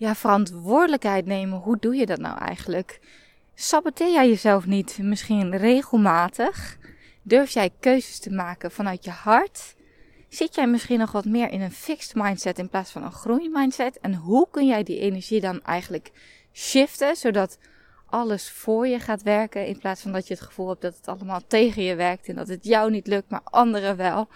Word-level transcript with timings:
ja, 0.00 0.14
verantwoordelijkheid 0.14 1.26
nemen. 1.26 1.58
Hoe 1.58 1.76
doe 1.80 1.94
je 1.94 2.06
dat 2.06 2.18
nou 2.18 2.38
eigenlijk? 2.38 3.00
Saboteer 3.54 4.12
jij 4.12 4.28
jezelf 4.28 4.66
niet 4.66 4.98
misschien 5.02 5.56
regelmatig? 5.56 6.78
Durf 7.22 7.50
jij 7.50 7.70
keuzes 7.80 8.18
te 8.18 8.30
maken 8.30 8.70
vanuit 8.70 9.04
je 9.04 9.10
hart? 9.10 9.74
Zit 10.28 10.54
jij 10.54 10.66
misschien 10.66 10.98
nog 10.98 11.12
wat 11.12 11.24
meer 11.24 11.50
in 11.50 11.60
een 11.60 11.72
fixed 11.72 12.14
mindset 12.14 12.58
in 12.58 12.68
plaats 12.68 12.90
van 12.90 13.02
een 13.02 13.12
groeimindset? 13.12 13.98
En 14.00 14.14
hoe 14.14 14.48
kun 14.50 14.66
jij 14.66 14.82
die 14.82 14.98
energie 14.98 15.40
dan 15.40 15.62
eigenlijk 15.62 16.10
shiften, 16.52 17.16
zodat 17.16 17.58
alles 18.06 18.50
voor 18.50 18.86
je 18.86 18.98
gaat 18.98 19.22
werken 19.22 19.66
in 19.66 19.78
plaats 19.78 20.00
van 20.00 20.12
dat 20.12 20.28
je 20.28 20.34
het 20.34 20.42
gevoel 20.42 20.68
hebt 20.68 20.82
dat 20.82 20.96
het 20.96 21.08
allemaal 21.08 21.40
tegen 21.46 21.82
je 21.82 21.94
werkt 21.94 22.28
en 22.28 22.34
dat 22.34 22.48
het 22.48 22.64
jou 22.64 22.90
niet 22.90 23.06
lukt, 23.06 23.30
maar 23.30 23.42
anderen 23.44 23.96
wel. 23.96 24.28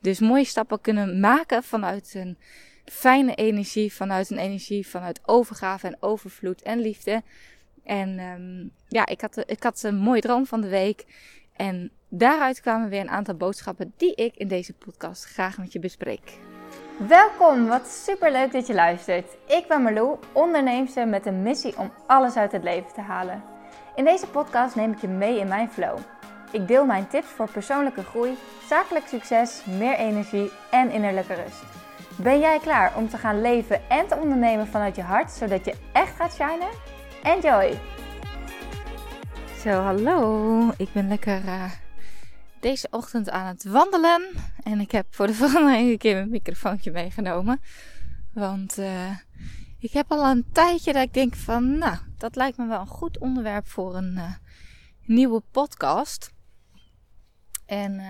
Dus 0.00 0.20
mooie 0.20 0.44
stappen 0.44 0.80
kunnen 0.80 1.20
maken 1.20 1.62
vanuit 1.62 2.12
een 2.14 2.38
fijne 2.84 3.34
energie, 3.34 3.92
vanuit 3.94 4.30
een 4.30 4.38
energie 4.38 4.86
vanuit 4.86 5.20
overgave 5.24 5.86
en 5.86 5.96
overvloed 6.00 6.62
en 6.62 6.78
liefde. 6.78 7.22
En 7.84 8.18
um, 8.18 8.72
ja, 8.88 9.06
ik 9.06 9.20
had, 9.20 9.42
ik 9.46 9.62
had 9.62 9.82
een 9.82 9.96
mooie 9.96 10.20
droom 10.20 10.46
van 10.46 10.60
de 10.60 10.68
week. 10.68 11.04
En 11.56 11.90
daaruit 12.08 12.60
kwamen 12.60 12.88
weer 12.88 13.00
een 13.00 13.10
aantal 13.10 13.34
boodschappen 13.34 13.92
die 13.96 14.14
ik 14.14 14.36
in 14.36 14.48
deze 14.48 14.72
podcast 14.72 15.24
graag 15.24 15.58
met 15.58 15.72
je 15.72 15.78
bespreek. 15.78 16.38
Welkom, 17.08 17.66
wat 17.66 17.88
super 17.88 18.32
leuk 18.32 18.52
dat 18.52 18.66
je 18.66 18.74
luistert. 18.74 19.36
Ik 19.46 19.64
ben 19.68 19.82
Marlou, 19.82 20.18
onderneemster 20.32 21.08
met 21.08 21.26
een 21.26 21.42
missie 21.42 21.78
om 21.78 21.92
alles 22.06 22.36
uit 22.36 22.52
het 22.52 22.62
leven 22.62 22.92
te 22.92 23.00
halen. 23.00 23.42
In 23.94 24.04
deze 24.04 24.26
podcast 24.26 24.74
neem 24.74 24.92
ik 24.92 25.00
je 25.00 25.08
mee 25.08 25.38
in 25.38 25.48
mijn 25.48 25.70
flow. 25.70 25.98
Ik 26.52 26.68
deel 26.68 26.84
mijn 26.84 27.08
tips 27.08 27.26
voor 27.26 27.50
persoonlijke 27.50 28.02
groei, 28.02 28.36
zakelijk 28.68 29.06
succes, 29.06 29.64
meer 29.64 29.94
energie 29.94 30.50
en 30.70 30.90
innerlijke 30.90 31.34
rust. 31.34 31.62
Ben 32.22 32.40
jij 32.40 32.58
klaar 32.58 32.96
om 32.96 33.08
te 33.08 33.16
gaan 33.16 33.40
leven 33.40 33.88
en 33.88 34.06
te 34.06 34.16
ondernemen 34.16 34.66
vanuit 34.66 34.96
je 34.96 35.02
hart, 35.02 35.30
zodat 35.30 35.64
je 35.64 35.74
echt 35.92 36.16
gaat 36.16 36.34
shinen? 36.34 36.68
Enjoy! 37.22 37.78
Zo, 39.58 39.70
hallo. 39.70 40.72
Ik 40.76 40.92
ben 40.92 41.08
lekker 41.08 41.44
uh, 41.44 41.70
deze 42.60 42.88
ochtend 42.90 43.30
aan 43.30 43.46
het 43.46 43.64
wandelen. 43.64 44.28
En 44.62 44.80
ik 44.80 44.90
heb 44.90 45.06
voor 45.14 45.26
de 45.26 45.52
een 45.90 45.98
keer 45.98 46.14
mijn 46.14 46.30
microfoontje 46.30 46.90
meegenomen. 46.90 47.60
Want 48.32 48.78
uh, 48.78 49.16
ik 49.78 49.92
heb 49.92 50.10
al 50.12 50.30
een 50.30 50.46
tijdje 50.52 50.92
dat 50.92 51.02
ik 51.02 51.14
denk 51.14 51.34
van, 51.34 51.78
nou, 51.78 51.96
dat 52.18 52.36
lijkt 52.36 52.56
me 52.56 52.66
wel 52.66 52.80
een 52.80 52.86
goed 52.86 53.18
onderwerp 53.18 53.68
voor 53.68 53.96
een 53.96 54.14
uh, 54.16 54.34
nieuwe 55.04 55.42
podcast. 55.50 56.32
En 57.66 58.00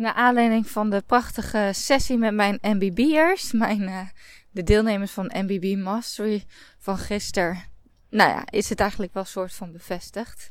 naar 0.00 0.14
aanleiding 0.14 0.68
van 0.68 0.90
de 0.90 1.02
prachtige 1.06 1.70
sessie 1.74 2.18
met 2.18 2.34
mijn 2.34 2.58
MBB'ers, 2.62 3.52
mijn, 3.52 4.12
de 4.50 4.62
deelnemers 4.62 5.10
van 5.10 5.32
MBB 5.34 5.76
Mastery 5.76 6.44
van 6.78 6.98
gisteren 6.98 7.68
nou 8.10 8.30
ja, 8.30 8.42
is 8.50 8.68
het 8.68 8.80
eigenlijk 8.80 9.14
wel 9.14 9.22
een 9.22 9.28
soort 9.28 9.54
van 9.54 9.72
bevestigd. 9.72 10.50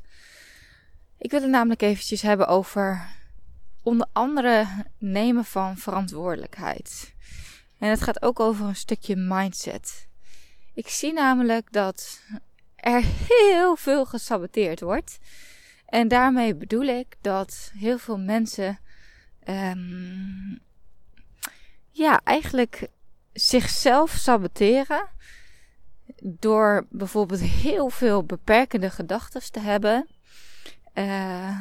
Ik 1.17 1.31
wil 1.31 1.41
het 1.41 1.49
namelijk 1.49 1.81
eventjes 1.81 2.21
hebben 2.21 2.47
over 2.47 3.07
onder 3.83 4.07
andere 4.11 4.67
nemen 4.97 5.45
van 5.45 5.77
verantwoordelijkheid. 5.77 7.13
En 7.77 7.89
het 7.89 8.01
gaat 8.01 8.21
ook 8.21 8.39
over 8.39 8.65
een 8.65 8.75
stukje 8.75 9.15
mindset. 9.15 10.07
Ik 10.73 10.87
zie 10.87 11.13
namelijk 11.13 11.71
dat 11.71 12.19
er 12.75 13.03
heel 13.27 13.75
veel 13.75 14.05
gesaboteerd 14.05 14.81
wordt. 14.81 15.19
En 15.85 16.07
daarmee 16.07 16.55
bedoel 16.55 16.85
ik 16.85 17.15
dat 17.21 17.71
heel 17.77 17.97
veel 17.97 18.17
mensen 18.17 18.79
um, 19.49 20.59
ja, 21.91 22.21
eigenlijk 22.23 22.87
zichzelf 23.33 24.11
saboteren 24.11 25.07
door 26.23 26.85
bijvoorbeeld 26.89 27.41
heel 27.41 27.89
veel 27.89 28.23
beperkende 28.23 28.89
gedachten 28.89 29.51
te 29.51 29.59
hebben, 29.59 30.07
uh, 30.93 31.59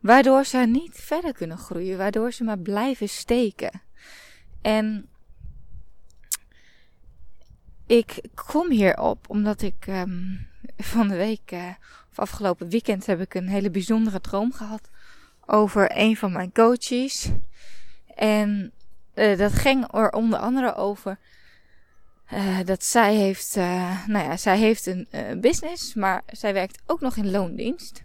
waardoor 0.00 0.44
ze 0.44 0.58
niet 0.58 0.96
verder 0.96 1.32
kunnen 1.32 1.58
groeien, 1.58 1.98
waardoor 1.98 2.32
ze 2.32 2.44
maar 2.44 2.58
blijven 2.58 3.08
steken. 3.08 3.82
En 4.62 5.08
ik 7.86 8.28
kom 8.34 8.70
hierop 8.70 9.30
omdat 9.30 9.62
ik 9.62 9.86
um, 9.86 10.46
van 10.76 11.08
de 11.08 11.16
week, 11.16 11.52
uh, 11.52 11.68
of 12.10 12.18
afgelopen 12.18 12.68
weekend, 12.68 13.06
heb 13.06 13.20
ik 13.20 13.34
een 13.34 13.48
hele 13.48 13.70
bijzondere 13.70 14.20
droom 14.20 14.52
gehad 14.52 14.90
over 15.46 15.90
een 15.94 16.16
van 16.16 16.32
mijn 16.32 16.52
coaches. 16.52 17.28
En 18.14 18.72
uh, 19.14 19.38
dat 19.38 19.52
ging 19.52 19.94
er 19.94 20.10
onder 20.10 20.38
andere 20.38 20.74
over 20.74 21.18
uh, 22.32 22.58
dat 22.64 22.84
zij 22.84 23.14
heeft, 23.14 23.56
uh, 23.56 24.06
nou 24.06 24.24
ja, 24.24 24.36
zij 24.36 24.58
heeft 24.58 24.86
een 24.86 25.06
business, 25.40 25.94
maar 25.94 26.22
zij 26.26 26.52
werkt 26.52 26.82
ook 26.86 27.00
nog 27.00 27.16
in 27.16 27.30
loondienst. 27.30 28.02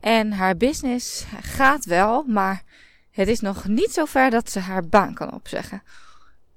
En 0.00 0.32
haar 0.32 0.56
business 0.56 1.24
gaat 1.40 1.84
wel, 1.84 2.22
maar 2.22 2.62
het 3.10 3.28
is 3.28 3.40
nog 3.40 3.64
niet 3.68 3.92
zo 3.92 4.04
ver 4.04 4.30
dat 4.30 4.50
ze 4.50 4.58
haar 4.58 4.86
baan 4.86 5.14
kan 5.14 5.32
opzeggen. 5.32 5.82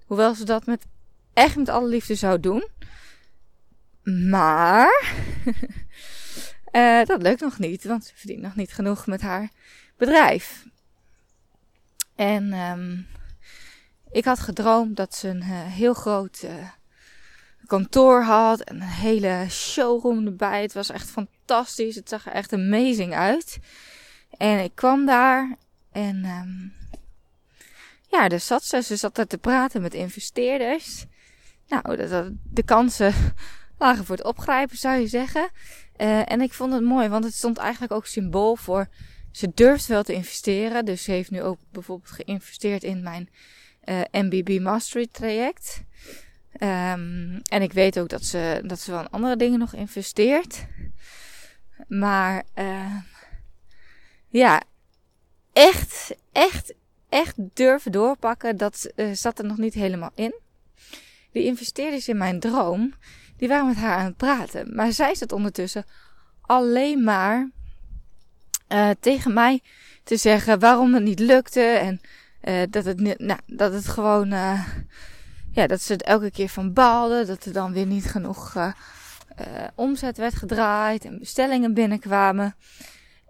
Hoewel 0.05 0.35
ze 0.35 0.45
dat 0.45 0.65
met 0.65 0.85
echt 1.33 1.55
met 1.55 1.69
alle 1.69 1.87
liefde 1.87 2.15
zou 2.15 2.39
doen. 2.39 2.67
Maar 4.29 5.15
dat 7.05 7.21
lukt 7.21 7.41
nog 7.41 7.59
niet, 7.59 7.83
want 7.83 8.05
ze 8.05 8.15
verdient 8.15 8.41
nog 8.41 8.55
niet 8.55 8.73
genoeg 8.73 9.05
met 9.07 9.21
haar 9.21 9.49
bedrijf. 9.97 10.65
En 12.15 12.53
um, 12.53 13.07
ik 14.11 14.25
had 14.25 14.39
gedroomd 14.39 14.95
dat 14.95 15.15
ze 15.15 15.27
een 15.27 15.43
uh, 15.43 15.61
heel 15.63 15.93
groot 15.93 16.41
uh, 16.43 16.51
kantoor 17.65 18.23
had. 18.23 18.61
En 18.61 18.75
een 18.75 18.87
hele 18.87 19.45
showroom 19.49 20.25
erbij. 20.25 20.61
Het 20.61 20.73
was 20.73 20.89
echt 20.89 21.09
fantastisch. 21.09 21.95
Het 21.95 22.09
zag 22.09 22.25
er 22.25 22.31
echt 22.31 22.53
amazing 22.53 23.13
uit. 23.13 23.59
En 24.37 24.63
ik 24.63 24.71
kwam 24.75 25.05
daar. 25.05 25.55
En 25.91 26.25
um, 26.25 26.73
ja, 28.07 28.27
dus 28.27 28.47
zat 28.47 28.63
ze. 28.63 28.81
Ze 28.81 28.95
zat 28.95 29.15
daar 29.15 29.27
te 29.27 29.37
praten 29.37 29.81
met 29.81 29.93
investeerders. 29.93 31.05
Nou, 31.67 31.97
de 32.43 32.63
kansen 32.63 33.13
lagen 33.79 34.05
voor 34.05 34.15
het 34.15 34.25
opgrijpen, 34.25 34.77
zou 34.77 34.99
je 34.99 35.07
zeggen. 35.07 35.49
Uh, 35.97 36.31
en 36.31 36.41
ik 36.41 36.53
vond 36.53 36.73
het 36.73 36.83
mooi, 36.83 37.07
want 37.09 37.23
het 37.23 37.33
stond 37.33 37.57
eigenlijk 37.57 37.91
ook 37.91 38.05
symbool 38.05 38.55
voor... 38.55 38.89
Ze 39.31 39.51
durft 39.53 39.87
wel 39.87 40.03
te 40.03 40.13
investeren. 40.13 40.85
Dus 40.85 41.03
ze 41.03 41.11
heeft 41.11 41.31
nu 41.31 41.41
ook 41.41 41.57
bijvoorbeeld 41.71 42.11
geïnvesteerd 42.11 42.83
in 42.83 43.03
mijn 43.03 43.29
uh, 43.85 44.01
eh, 44.01 44.05
MBB 44.11 44.59
Mastery 44.61 45.07
traject. 45.11 45.83
Um, 46.53 47.41
en 47.43 47.61
ik 47.61 47.73
weet 47.73 47.99
ook 47.99 48.09
dat 48.09 48.23
ze, 48.23 48.61
dat 48.65 48.79
ze 48.79 48.91
wel 48.91 48.99
in 48.99 49.09
andere 49.09 49.35
dingen 49.35 49.59
nog 49.59 49.73
investeert. 49.73 50.65
Maar 51.87 52.43
uh, 52.55 52.95
ja, 54.27 54.61
echt, 55.53 56.15
echt, 56.31 56.73
echt 57.09 57.35
durven 57.37 57.91
doorpakken, 57.91 58.57
dat 58.57 58.91
zat 59.13 59.39
er 59.39 59.45
nog 59.45 59.57
niet 59.57 59.73
helemaal 59.73 60.11
in. 60.15 60.33
Die 61.31 61.43
investeerders 61.43 62.07
in 62.07 62.17
mijn 62.17 62.39
droom, 62.39 62.93
die 63.37 63.47
waren 63.47 63.67
met 63.67 63.75
haar 63.75 63.97
aan 63.97 64.05
het 64.05 64.17
praten. 64.17 64.75
Maar 64.75 64.91
zij 64.91 65.15
zat 65.15 65.31
ondertussen 65.31 65.85
alleen 66.41 67.03
maar 67.03 67.49
uh, 68.69 68.89
tegen 68.99 69.33
mij 69.33 69.61
te 70.03 70.17
zeggen 70.17 70.59
waarom 70.59 70.93
het 70.93 71.03
niet 71.03 71.19
lukte 71.19 71.61
en 71.61 72.01
uh, 72.43 72.61
dat, 72.69 72.85
het, 72.85 73.19
nou, 73.19 73.39
dat 73.45 73.73
het 73.73 73.87
gewoon, 73.87 74.33
uh, 74.33 74.67
ja, 75.51 75.67
dat 75.67 75.81
ze 75.81 75.93
het 75.93 76.03
elke 76.03 76.31
keer 76.31 76.49
van 76.49 76.73
baalden. 76.73 77.27
Dat 77.27 77.45
er 77.45 77.53
dan 77.53 77.73
weer 77.73 77.85
niet 77.85 78.05
genoeg 78.05 78.55
omzet 79.75 80.17
werd 80.17 80.35
gedraaid 80.35 81.05
en 81.05 81.19
bestellingen 81.19 81.73
binnenkwamen. 81.73 82.55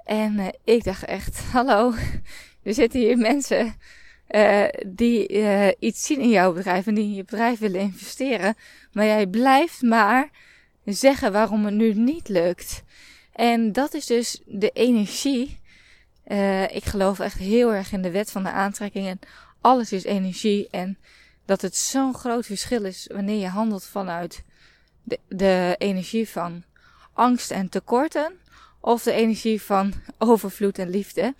En 0.03 0.53
ik 0.63 0.83
dacht 0.83 1.03
echt, 1.03 1.39
hallo, 1.39 1.93
er 2.63 2.73
zitten 2.73 2.99
hier 2.99 3.17
mensen 3.17 3.75
die 4.87 5.27
iets 5.79 6.05
zien 6.05 6.19
in 6.19 6.29
jouw 6.29 6.53
bedrijf 6.53 6.87
en 6.87 6.93
die 6.93 7.03
in 7.03 7.13
je 7.13 7.23
bedrijf 7.23 7.59
willen 7.59 7.81
investeren. 7.81 8.55
Maar 8.91 9.05
jij 9.05 9.27
blijft 9.27 9.81
maar 9.81 10.29
zeggen 10.85 11.31
waarom 11.31 11.65
het 11.65 11.73
nu 11.73 11.93
niet 11.93 12.29
lukt. 12.29 12.83
En 13.33 13.71
dat 13.71 13.93
is 13.93 14.05
dus 14.05 14.41
de 14.45 14.69
energie 14.69 15.59
uh, 16.27 16.63
ik 16.63 16.85
geloof 16.85 17.19
echt 17.19 17.37
heel 17.37 17.73
erg 17.73 17.91
in 17.91 18.01
de 18.01 18.11
wet 18.11 18.31
van 18.31 18.43
de 18.43 18.51
aantrekking. 18.51 19.07
En 19.07 19.19
alles 19.61 19.91
is 19.91 20.03
energie. 20.03 20.67
En 20.71 20.97
dat 21.45 21.61
het 21.61 21.75
zo'n 21.75 22.13
groot 22.13 22.45
verschil 22.45 22.83
is 22.83 23.09
wanneer 23.13 23.39
je 23.39 23.47
handelt 23.47 23.83
vanuit 23.83 24.43
de, 25.03 25.19
de 25.27 25.75
energie 25.77 26.29
van 26.29 26.63
angst 27.13 27.51
en 27.51 27.69
tekorten. 27.69 28.33
Of 28.79 29.03
de 29.03 29.11
energie 29.11 29.61
van 29.61 29.93
overvloed 30.17 30.79
en 30.79 30.89
liefde. 30.89 31.35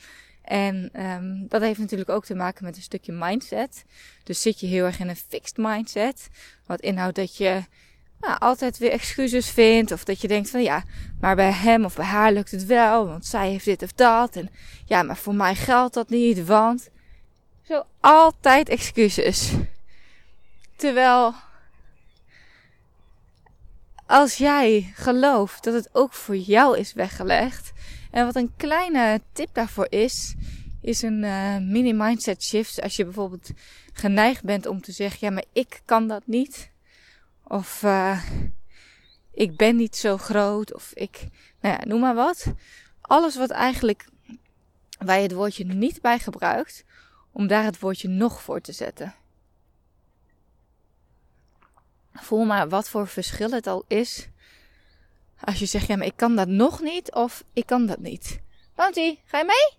En 0.48 0.90
um, 1.04 1.46
dat 1.48 1.62
heeft 1.62 1.80
natuurlijk 1.80 2.10
ook 2.10 2.26
te 2.26 2.36
maken 2.36 2.66
met 2.66 2.76
een 2.76 2.82
stukje 2.82 3.12
mindset. 3.12 3.86
Dus 4.24 4.42
zit 4.42 4.60
je 4.60 4.68
heel 4.68 4.86
erg 4.86 5.00
in 5.00 5.10
een 5.10 5.16
fixed 5.16 5.58
mindset. 5.58 6.30
Wat 6.66 6.82
inhoudt 6.82 7.16
dat 7.16 7.38
je 7.38 7.64
nou, 8.20 8.40
altijd 8.40 8.78
weer 8.78 8.92
excuses 8.92 9.50
vindt. 9.50 9.92
Of 9.92 10.04
dat 10.04 10.22
je 10.22 10.28
denkt 10.28 10.50
van 10.50 10.64
ja, 10.64 10.84
maar 11.20 11.36
bij 11.36 11.52
hem 11.52 11.86
of 11.86 11.96
bij 11.96 12.06
haar 12.06 12.32
lukt 12.32 12.52
het 12.52 12.66
wel. 12.66 13.08
Want 13.08 13.26
zij 13.26 13.50
heeft 13.50 13.66
dit 13.66 13.84
of 13.84 13.94
dat. 13.94 14.36
En 14.36 14.50
ja, 14.86 15.04
maar 15.04 15.18
voor 15.18 15.36
mij 15.36 15.56
geldt 15.56 15.94
dat 15.94 16.10
niet. 16.10 16.46
Want 16.46 16.90
zo 17.64 17.84
altijd 18.00 18.70
excuses. 18.70 19.52
Terwijl 20.76 21.34
als 24.08 24.38
jij 24.38 24.92
gelooft 24.96 25.64
dat 25.64 25.74
het 25.74 25.90
ook 25.92 26.14
voor 26.14 26.38
jou 26.38 26.78
is 26.78 26.94
weggelegd. 26.94 27.72
En 28.12 28.26
wat 28.26 28.36
een 28.36 28.54
kleine 28.58 29.22
tip 29.34 29.50
daarvoor 29.54 29.88
is, 29.90 30.36
is 30.82 31.02
een 31.02 31.24
uh, 31.24 31.58
mini 31.58 31.94
mindset 31.94 32.44
shift. 32.44 32.82
Als 32.82 32.96
je 32.96 33.04
bijvoorbeeld 33.04 33.50
geneigd 33.94 34.44
bent 34.44 34.66
om 34.66 34.82
te 34.82 34.92
zeggen, 34.92 35.28
ja, 35.28 35.34
maar 35.34 35.46
ik 35.54 35.82
kan 35.86 36.08
dat 36.08 36.28
niet. 36.28 36.72
Of 37.44 37.84
uh, 37.84 38.24
ik 39.32 39.58
ben 39.58 39.76
niet 39.76 39.96
zo 39.96 40.18
groot. 40.18 40.74
Of 40.74 40.92
ik, 40.94 41.28
nou 41.62 41.76
ja, 41.80 41.86
noem 41.86 42.00
maar 42.00 42.16
wat. 42.16 42.46
Alles 43.02 43.36
wat 43.36 43.50
eigenlijk, 43.50 44.08
waar 45.00 45.18
je 45.18 45.24
het 45.24 45.34
woordje 45.34 45.66
niet 45.66 46.02
bij 46.02 46.20
gebruikt, 46.20 46.84
om 47.32 47.48
daar 47.48 47.64
het 47.64 47.80
woordje 47.80 48.08
nog 48.08 48.42
voor 48.42 48.62
te 48.62 48.72
zetten. 48.72 49.14
Voel 52.22 52.46
maar 52.46 52.70
wat 52.70 52.90
voor 52.90 53.08
verschil 53.08 53.52
het 53.52 53.68
al 53.68 53.84
is. 53.88 54.28
Als 55.40 55.60
je 55.60 55.66
zegt, 55.66 55.88
ja, 55.88 55.96
maar 55.96 56.06
ik 56.06 56.16
kan 56.16 56.36
dat 56.36 56.48
nog 56.48 56.82
niet 56.82 57.14
of 57.14 57.44
ik 57.54 57.66
kan 57.66 57.86
dat 57.86 58.00
niet. 58.00 58.40
Bounty, 58.76 59.18
ga 59.26 59.38
je 59.38 59.46
mee? 59.46 59.78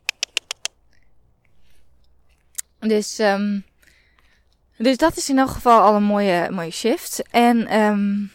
Dus, 2.90 3.18
um, 3.18 3.64
dus 4.76 4.96
dat 4.96 5.16
is 5.16 5.28
in 5.28 5.38
elk 5.38 5.50
geval 5.50 5.80
al 5.80 5.94
een 5.94 6.02
mooie, 6.02 6.50
mooie 6.50 6.70
shift. 6.70 7.22
En 7.30 7.80
um, 7.80 8.32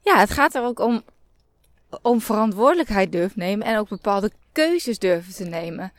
ja, 0.00 0.18
het 0.18 0.30
gaat 0.30 0.54
er 0.54 0.62
ook 0.62 0.78
om, 0.78 1.02
om 2.02 2.20
verantwoordelijkheid 2.20 3.12
durven 3.12 3.38
nemen 3.38 3.66
en 3.66 3.78
ook 3.78 3.88
bepaalde 3.88 4.32
keuzes 4.52 4.98
durven 4.98 5.34
te 5.34 5.44
nemen. 5.44 5.92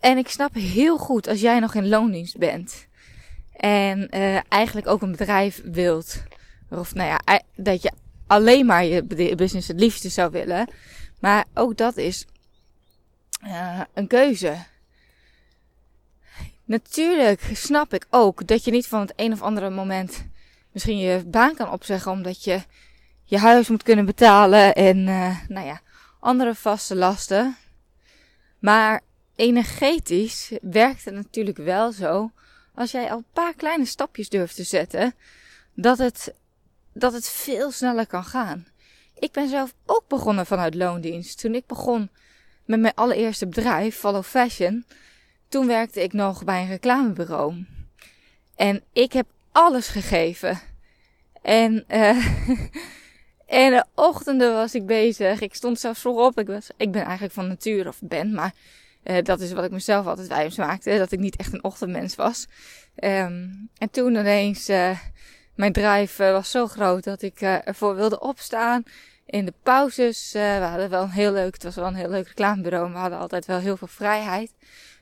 En 0.00 0.18
ik 0.18 0.28
snap 0.28 0.54
heel 0.54 0.98
goed 0.98 1.28
als 1.28 1.40
jij 1.40 1.60
nog 1.60 1.74
in 1.74 1.88
loondienst 1.88 2.38
bent. 2.38 2.86
En 3.60 4.08
uh, 4.16 4.40
eigenlijk 4.48 4.86
ook 4.86 5.02
een 5.02 5.10
bedrijf 5.10 5.60
wilt. 5.64 6.22
Of 6.68 6.94
nou 6.94 7.08
ja, 7.08 7.40
dat 7.56 7.82
je 7.82 7.92
alleen 8.26 8.66
maar 8.66 8.84
je 8.84 9.04
business 9.36 9.68
het 9.68 9.80
liefste 9.80 10.08
zou 10.08 10.30
willen. 10.30 10.68
Maar 11.18 11.44
ook 11.54 11.76
dat 11.76 11.96
is 11.96 12.26
uh, 13.44 13.80
een 13.94 14.06
keuze. 14.06 14.56
Natuurlijk 16.64 17.50
snap 17.52 17.94
ik 17.94 18.06
ook 18.10 18.46
dat 18.46 18.64
je 18.64 18.70
niet 18.70 18.86
van 18.86 19.00
het 19.00 19.12
een 19.16 19.32
of 19.32 19.42
andere 19.42 19.70
moment 19.70 20.26
misschien 20.72 20.98
je 20.98 21.24
baan 21.26 21.54
kan 21.54 21.70
opzeggen 21.70 22.12
omdat 22.12 22.44
je 22.44 22.62
je 23.24 23.38
huis 23.38 23.68
moet 23.68 23.82
kunnen 23.82 24.04
betalen 24.04 24.74
en 24.74 24.96
uh, 25.06 25.36
nou 25.48 25.66
ja, 25.66 25.80
andere 26.20 26.54
vaste 26.54 26.96
lasten. 26.96 27.56
Maar 28.58 29.00
energetisch 29.36 30.52
werkt 30.62 31.04
het 31.04 31.14
natuurlijk 31.14 31.56
wel 31.56 31.92
zo 31.92 32.30
als 32.80 32.90
jij 32.90 33.10
al 33.10 33.16
een 33.16 33.24
paar 33.32 33.54
kleine 33.54 33.84
stapjes 33.84 34.28
durft 34.28 34.56
te 34.56 34.62
zetten, 34.62 35.14
dat 35.74 35.98
het, 35.98 36.34
dat 36.92 37.12
het 37.12 37.28
veel 37.28 37.70
sneller 37.70 38.06
kan 38.06 38.24
gaan. 38.24 38.66
Ik 39.18 39.32
ben 39.32 39.48
zelf 39.48 39.74
ook 39.86 40.04
begonnen 40.08 40.46
vanuit 40.46 40.74
loondienst. 40.74 41.40
Toen 41.40 41.54
ik 41.54 41.66
begon 41.66 42.10
met 42.64 42.80
mijn 42.80 42.94
allereerste 42.94 43.46
bedrijf, 43.46 43.96
Follow 43.96 44.22
Fashion, 44.22 44.84
toen 45.48 45.66
werkte 45.66 46.02
ik 46.02 46.12
nog 46.12 46.44
bij 46.44 46.62
een 46.62 46.68
reclamebureau. 46.68 47.66
En 48.56 48.82
ik 48.92 49.12
heb 49.12 49.26
alles 49.52 49.88
gegeven. 49.88 50.60
En, 51.42 51.84
uh, 51.88 52.26
en 53.46 53.70
de 53.70 53.84
ochtenden 53.94 54.54
was 54.54 54.74
ik 54.74 54.86
bezig. 54.86 55.40
Ik 55.40 55.54
stond 55.54 55.80
zelfs 55.80 56.00
vroeg 56.00 56.26
op. 56.26 56.38
Ik, 56.38 56.46
was, 56.46 56.68
ik 56.76 56.92
ben 56.92 57.02
eigenlijk 57.02 57.34
van 57.34 57.48
nature, 57.48 57.88
of 57.88 57.98
ben, 58.02 58.34
maar 58.34 58.54
uh, 59.04 59.22
dat 59.22 59.40
is 59.40 59.52
wat 59.52 59.64
ik 59.64 59.70
mezelf 59.70 60.06
altijd 60.06 60.28
wijs 60.28 60.56
maakte. 60.56 60.98
Dat 60.98 61.12
ik 61.12 61.18
niet 61.18 61.36
echt 61.36 61.52
een 61.52 61.64
ochtendmens 61.64 62.14
was. 62.14 62.46
Um, 62.96 63.68
en 63.78 63.90
toen 63.90 64.14
ineens, 64.14 64.68
uh, 64.68 64.98
mijn 65.54 65.72
drive 65.72 66.24
uh, 66.24 66.32
was 66.32 66.50
zo 66.50 66.66
groot 66.66 67.04
dat 67.04 67.22
ik 67.22 67.40
ervoor 67.40 67.94
wilde 67.94 68.20
opstaan. 68.20 68.82
In 69.26 69.44
de 69.44 69.54
pauzes, 69.62 70.32
we 70.32 70.58
hadden 70.60 70.90
wel 70.90 71.08
heel 71.08 71.32
leuk, 71.32 71.52
het 71.52 71.62
was 71.62 71.74
wel 71.74 71.86
een 71.86 71.94
heel 71.94 72.10
leuk 72.10 72.26
reclamebureau. 72.26 72.92
We 72.92 72.98
hadden 72.98 73.18
altijd 73.18 73.46
wel 73.46 73.58
heel 73.58 73.76
veel 73.76 73.88
vrijheid. 73.88 74.54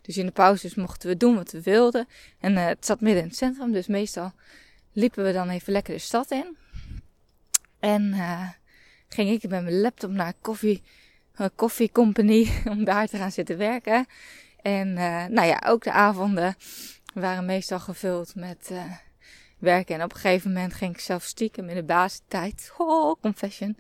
Dus 0.03 0.17
in 0.17 0.27
de 0.27 0.33
pauzes 0.33 0.75
mochten 0.75 1.09
we 1.09 1.17
doen 1.17 1.37
wat 1.37 1.51
we 1.51 1.63
wilden. 1.63 2.09
En 2.41 2.57
het 2.57 2.87
zat 2.87 3.01
midden 3.01 3.23
in 3.23 3.29
het 3.29 3.37
centrum, 3.37 3.73
dus 3.73 3.87
meestal 3.87 4.33
liepen 4.93 5.25
we 5.25 5.33
dan 5.33 5.49
even 5.49 5.73
lekker 5.73 5.95
de 5.95 6.01
stad 6.01 6.31
in. 6.31 6.57
En 7.81 8.15
ging 9.09 9.31
ik 9.31 9.51
met 9.51 9.63
mijn 9.63 9.81
laptop 9.81 10.11
naar 10.11 10.33
koffie 10.41 10.83
Coffee 11.57 11.93
Company 11.93 12.49
om 12.71 12.85
daar 12.85 13.07
te 13.07 13.17
gaan 13.17 13.33
zitten 13.33 13.59
werken. 13.59 14.07
En 14.63 14.89
uh, 14.89 15.25
nou 15.25 15.47
ja, 15.47 15.63
ook 15.67 15.85
de 15.85 15.93
avonden 15.93 16.57
waren 17.15 17.45
meestal 17.45 17.81
gevuld 17.81 18.35
met 18.35 18.69
uh, 18.73 18.83
werken. 19.59 19.95
En 19.95 20.03
op 20.03 20.13
een 20.13 20.21
gegeven 20.21 20.53
moment 20.53 20.75
ging 20.75 20.95
ik 20.95 21.01
zelf 21.01 21.23
stiekem 21.23 21.69
in 21.69 21.75
de 21.75 21.85
basistijd. 21.85 22.73
Oh, 22.79 23.21
confession. 23.21 23.77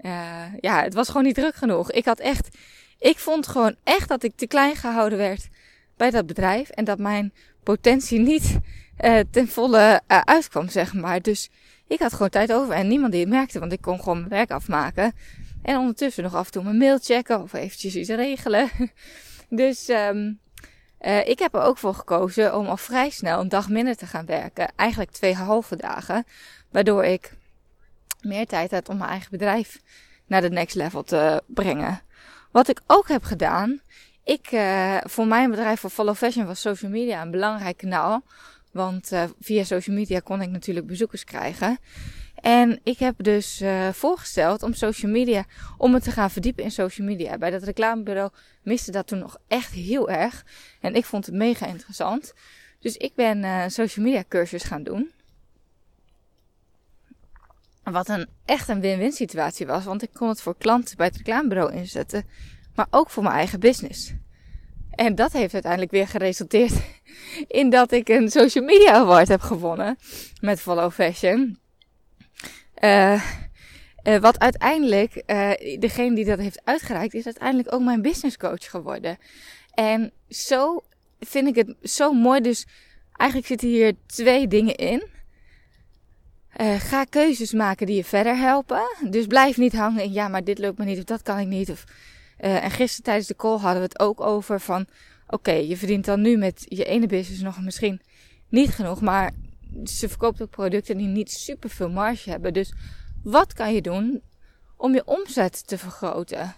Uh, 0.00 0.42
ja, 0.60 0.82
het 0.82 0.94
was 0.94 1.06
gewoon 1.06 1.22
niet 1.22 1.34
druk 1.34 1.54
genoeg. 1.54 1.90
Ik 1.90 2.04
had 2.04 2.20
echt, 2.20 2.58
ik 2.98 3.18
vond 3.18 3.46
gewoon 3.46 3.76
echt 3.84 4.08
dat 4.08 4.22
ik 4.22 4.36
te 4.36 4.46
klein 4.46 4.76
gehouden 4.76 5.18
werd 5.18 5.48
bij 5.96 6.10
dat 6.10 6.26
bedrijf. 6.26 6.68
En 6.68 6.84
dat 6.84 6.98
mijn 6.98 7.32
potentie 7.62 8.18
niet 8.18 8.58
ten 9.30 9.48
volle 9.48 10.00
uitkwam, 10.06 10.68
zeg 10.68 10.94
maar. 10.94 11.22
Dus 11.22 11.50
ik 11.86 11.98
had 11.98 12.12
gewoon 12.12 12.28
tijd 12.28 12.52
over 12.52 12.74
en 12.74 12.88
niemand 12.88 13.12
die 13.12 13.20
het 13.20 13.30
merkte, 13.30 13.58
want 13.58 13.72
ik 13.72 13.80
kon 13.80 13.98
gewoon 13.98 14.18
mijn 14.18 14.30
werk 14.30 14.50
afmaken. 14.50 15.12
En 15.66 15.78
ondertussen 15.78 16.22
nog 16.22 16.34
af 16.34 16.46
en 16.46 16.52
toe 16.52 16.62
mijn 16.62 16.76
mail 16.76 16.98
checken 16.98 17.42
of 17.42 17.52
eventjes 17.52 17.96
iets 17.96 18.08
regelen. 18.08 18.70
Dus 19.48 19.88
um, 19.88 20.40
uh, 21.00 21.28
ik 21.28 21.38
heb 21.38 21.54
er 21.54 21.60
ook 21.60 21.78
voor 21.78 21.94
gekozen 21.94 22.56
om 22.56 22.66
al 22.66 22.76
vrij 22.76 23.10
snel 23.10 23.40
een 23.40 23.48
dag 23.48 23.68
minder 23.68 23.96
te 23.96 24.06
gaan 24.06 24.26
werken. 24.26 24.72
Eigenlijk 24.76 25.10
twee 25.10 25.34
halve 25.34 25.76
dagen. 25.76 26.24
Waardoor 26.70 27.04
ik 27.04 27.32
meer 28.20 28.46
tijd 28.46 28.70
had 28.70 28.88
om 28.88 28.96
mijn 28.96 29.10
eigen 29.10 29.30
bedrijf 29.30 29.80
naar 30.26 30.40
de 30.40 30.50
next 30.50 30.74
level 30.74 31.02
te 31.02 31.42
brengen. 31.46 32.00
Wat 32.52 32.68
ik 32.68 32.80
ook 32.86 33.08
heb 33.08 33.22
gedaan. 33.22 33.80
Ik, 34.24 34.52
uh, 34.52 34.96
voor 35.02 35.26
mijn 35.26 35.50
bedrijf, 35.50 35.80
voor 35.80 35.90
Follow 35.90 36.16
Fashion, 36.16 36.46
was 36.46 36.60
social 36.60 36.90
media 36.90 37.22
een 37.22 37.30
belangrijk 37.30 37.76
kanaal. 37.76 38.22
Want 38.72 39.12
uh, 39.12 39.22
via 39.40 39.64
social 39.64 39.96
media 39.96 40.20
kon 40.20 40.42
ik 40.42 40.48
natuurlijk 40.48 40.86
bezoekers 40.86 41.24
krijgen. 41.24 41.78
En 42.46 42.80
ik 42.82 42.98
heb 42.98 43.14
dus 43.22 43.62
uh, 43.62 43.88
voorgesteld 43.88 44.62
om 44.62 44.74
social 44.74 45.10
media, 45.10 45.44
om 45.78 45.90
me 45.90 46.00
te 46.00 46.10
gaan 46.10 46.30
verdiepen 46.30 46.64
in 46.64 46.70
social 46.70 47.06
media. 47.06 47.38
Bij 47.38 47.50
dat 47.50 47.62
reclamebureau 47.62 48.30
miste 48.62 48.90
dat 48.90 49.06
toen 49.06 49.18
nog 49.18 49.38
echt 49.48 49.72
heel 49.72 50.10
erg. 50.10 50.44
En 50.80 50.94
ik 50.94 51.04
vond 51.04 51.26
het 51.26 51.34
mega 51.34 51.66
interessant. 51.66 52.34
Dus 52.80 52.96
ik 52.96 53.14
ben 53.14 53.38
uh, 53.38 53.64
social 53.66 54.04
media 54.04 54.24
cursus 54.28 54.62
gaan 54.62 54.82
doen. 54.82 55.10
Wat 57.82 58.08
een 58.08 58.28
echt 58.44 58.68
een 58.68 58.80
win-win 58.80 59.12
situatie 59.12 59.66
was. 59.66 59.84
Want 59.84 60.02
ik 60.02 60.10
kon 60.12 60.28
het 60.28 60.40
voor 60.40 60.56
klanten 60.56 60.96
bij 60.96 61.06
het 61.06 61.16
reclamebureau 61.16 61.72
inzetten. 61.72 62.24
Maar 62.74 62.86
ook 62.90 63.10
voor 63.10 63.22
mijn 63.22 63.34
eigen 63.34 63.60
business. 63.60 64.12
En 64.90 65.14
dat 65.14 65.32
heeft 65.32 65.52
uiteindelijk 65.52 65.92
weer 65.92 66.08
geresulteerd 66.08 66.74
in 67.60 67.70
dat 67.70 67.92
ik 67.92 68.08
een 68.08 68.30
social 68.30 68.64
media 68.64 68.92
award 68.92 69.28
heb 69.28 69.40
gewonnen 69.40 69.98
met 70.40 70.60
Follow 70.60 70.92
Fashion. 70.92 71.64
Uh, 72.80 73.22
uh, 74.04 74.18
wat 74.18 74.38
uiteindelijk, 74.38 75.22
uh, 75.26 75.50
degene 75.78 76.14
die 76.14 76.24
dat 76.24 76.38
heeft 76.38 76.60
uitgereikt, 76.64 77.14
is 77.14 77.24
uiteindelijk 77.24 77.74
ook 77.74 77.82
mijn 77.82 78.02
business 78.02 78.36
coach 78.36 78.70
geworden. 78.70 79.18
En 79.74 80.12
zo 80.28 80.82
vind 81.20 81.48
ik 81.48 81.54
het 81.54 81.90
zo 81.90 82.12
mooi. 82.12 82.40
Dus 82.40 82.66
eigenlijk 83.12 83.48
zitten 83.48 83.68
hier 83.68 83.94
twee 84.06 84.48
dingen 84.48 84.74
in. 84.74 85.06
ga 86.78 87.04
keuzes 87.04 87.52
maken 87.52 87.86
die 87.86 87.96
je 87.96 88.04
verder 88.04 88.36
helpen. 88.36 88.82
Dus 89.10 89.26
blijf 89.26 89.56
niet 89.56 89.72
hangen 89.72 90.02
in, 90.02 90.12
ja, 90.12 90.28
maar 90.28 90.44
dit 90.44 90.58
lukt 90.58 90.78
me 90.78 90.84
niet 90.84 90.98
of 90.98 91.04
dat 91.04 91.22
kan 91.22 91.38
ik 91.38 91.46
niet. 91.46 91.70
Of, 91.70 91.84
en 92.36 92.70
gisteren 92.70 93.04
tijdens 93.04 93.26
de 93.26 93.36
call 93.36 93.58
hadden 93.58 93.82
we 93.82 93.88
het 93.88 93.98
ook 93.98 94.20
over 94.20 94.60
van, 94.60 94.86
oké, 95.26 95.52
je 95.52 95.76
verdient 95.76 96.04
dan 96.04 96.20
nu 96.20 96.36
met 96.36 96.64
je 96.68 96.84
ene 96.84 97.06
business 97.06 97.42
nog 97.42 97.60
misschien 97.60 98.00
niet 98.48 98.70
genoeg, 98.70 99.00
maar 99.00 99.32
ze 99.84 100.08
verkoopt 100.08 100.42
ook 100.42 100.50
producten 100.50 100.96
die 100.96 101.06
niet 101.06 101.30
super 101.30 101.70
veel 101.70 101.90
marge 101.90 102.30
hebben. 102.30 102.52
Dus 102.52 102.72
wat 103.22 103.52
kan 103.52 103.74
je 103.74 103.82
doen 103.82 104.22
om 104.76 104.94
je 104.94 105.04
omzet 105.04 105.66
te 105.66 105.78
vergroten? 105.78 106.54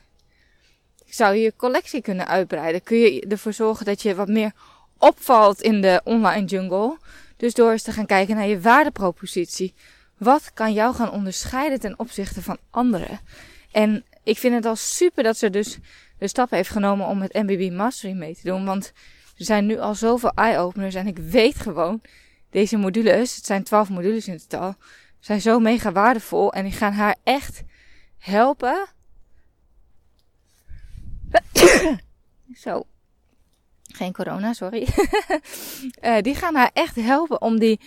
Zou 1.07 1.35
je 1.35 1.57
collectie 1.57 2.03
kunnen 2.03 2.27
uitbreiden? 2.27 2.83
Kun 2.83 2.97
je 2.97 3.27
ervoor 3.29 3.53
zorgen 3.53 3.85
dat 3.85 4.03
je 4.03 4.15
wat 4.15 4.29
meer 4.29 4.53
opvalt 4.99 5.63
in 5.63 5.81
de 5.81 6.01
online 6.05 6.47
jungle? 6.47 6.99
Dus 7.37 7.55
door 7.55 7.71
eens 7.71 7.83
te 7.83 7.93
gaan 7.93 8.07
kijken 8.07 8.37
naar 8.37 8.47
je 8.47 8.61
waardepropositie. 8.61 9.75
Wat 10.17 10.53
kan 10.55 10.73
jou 10.73 10.95
gaan 10.95 11.11
onderscheiden 11.11 11.81
ten 11.81 11.99
opzichte 11.99 12.43
van 12.43 12.59
anderen? 12.71 13.21
En 13.73 14.05
ik 14.23 14.39
vind 14.39 14.55
het 14.55 14.65
al 14.65 14.77
super 14.77 15.23
dat 15.23 15.37
ze 15.37 15.51
dus 15.51 15.79
de 16.19 16.29
stap 16.29 16.51
heeft 16.51 16.71
genomen 16.71 17.07
om 17.07 17.19
met 17.19 17.33
MBB 17.33 17.73
Mastery 17.73 18.13
mee 18.13 18.35
te 18.35 18.43
doen. 18.43 18.65
Want 18.65 18.93
er 19.39 19.45
zijn 19.45 19.67
nu 19.67 19.79
al 19.79 19.95
zoveel 19.95 20.33
eye-openers 20.35 20.95
en 20.95 21.07
ik 21.07 21.19
weet 21.19 21.57
gewoon 21.57 22.01
deze 22.51 22.77
modules, 22.77 23.37
het 23.37 23.47
zijn 23.47 23.63
twaalf 23.63 23.89
modules 23.89 24.29
in 24.29 24.39
totaal, 24.39 24.77
zijn 25.21 25.41
zo 25.41 25.59
mega 25.59 25.93
waardevol 25.93 26.53
en 26.53 26.65
die 26.65 26.73
gaan 26.73 26.93
haar 26.93 27.17
echt 27.23 27.63
helpen. 28.19 28.87
zo. 32.65 32.87
Geen 33.83 34.13
corona, 34.13 34.53
sorry. 34.53 34.89
uh, 36.01 36.21
die 36.27 36.35
gaan 36.35 36.55
haar 36.55 36.71
echt 36.73 36.95
helpen 36.95 37.41
om 37.41 37.59
die 37.59 37.81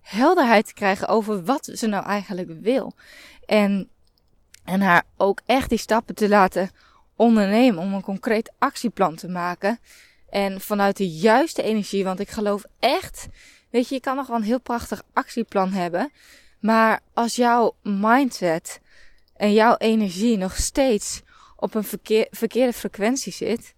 helderheid 0.00 0.66
te 0.66 0.74
krijgen 0.74 1.08
over 1.08 1.44
wat 1.44 1.70
ze 1.72 1.86
nou 1.86 2.04
eigenlijk 2.04 2.60
wil. 2.60 2.92
En, 3.46 3.88
en 4.64 4.80
haar 4.80 5.04
ook 5.16 5.40
echt 5.46 5.68
die 5.68 5.78
stappen 5.78 6.14
te 6.14 6.28
laten 6.28 6.70
ondernemen 7.16 7.82
om 7.82 7.94
een 7.94 8.02
concreet 8.02 8.52
actieplan 8.58 9.14
te 9.14 9.28
maken. 9.28 9.78
En 10.28 10.60
vanuit 10.60 10.96
de 10.96 11.08
juiste 11.08 11.62
energie, 11.62 12.04
want 12.04 12.20
ik 12.20 12.30
geloof 12.30 12.64
echt, 12.78 13.26
weet 13.74 13.88
je, 13.88 13.94
je 13.94 14.00
kan 14.00 14.16
nog 14.16 14.26
wel 14.26 14.36
een 14.36 14.42
heel 14.42 14.60
prachtig 14.60 15.02
actieplan 15.12 15.72
hebben. 15.72 16.12
Maar 16.60 17.00
als 17.12 17.36
jouw 17.36 17.74
mindset 17.82 18.80
en 19.36 19.52
jouw 19.52 19.76
energie 19.76 20.36
nog 20.36 20.56
steeds 20.56 21.22
op 21.56 21.74
een 21.74 21.84
verkeer, 21.84 22.26
verkeerde 22.30 22.72
frequentie 22.72 23.32
zit, 23.32 23.74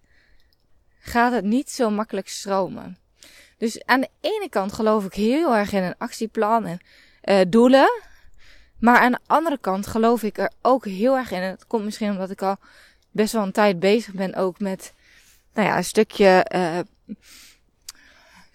gaat 0.99 1.33
het 1.33 1.43
niet 1.43 1.69
zo 1.69 1.89
makkelijk 1.89 2.27
stromen. 2.27 2.97
Dus 3.57 3.85
aan 3.85 4.01
de 4.01 4.09
ene 4.21 4.47
kant 4.49 4.73
geloof 4.73 5.05
ik 5.05 5.13
heel 5.13 5.55
erg 5.55 5.71
in 5.71 5.83
een 5.83 5.97
actieplan 5.97 6.65
en 6.65 6.79
uh, 7.23 7.51
doelen. 7.51 8.01
Maar 8.79 8.99
aan 8.99 9.11
de 9.11 9.19
andere 9.27 9.57
kant 9.57 9.87
geloof 9.87 10.23
ik 10.23 10.37
er 10.37 10.51
ook 10.61 10.85
heel 10.85 11.15
erg 11.15 11.31
in. 11.31 11.41
En 11.41 11.49
het 11.49 11.67
komt 11.67 11.83
misschien 11.83 12.11
omdat 12.11 12.29
ik 12.29 12.41
al 12.41 12.57
best 13.11 13.33
wel 13.33 13.43
een 13.43 13.51
tijd 13.51 13.79
bezig 13.79 14.13
ben 14.13 14.35
ook 14.35 14.59
met 14.59 14.93
nou 15.53 15.67
ja, 15.67 15.77
een 15.77 15.83
stukje 15.83 16.51
uh, 16.55 16.79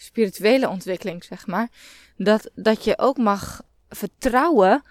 spirituele 0.02 0.68
ontwikkeling, 0.68 1.24
zeg 1.24 1.46
maar. 1.46 1.68
Dat, 2.16 2.50
dat 2.54 2.84
je 2.84 2.98
ook 2.98 3.16
mag 3.16 3.62
vertrouwen 3.88 4.82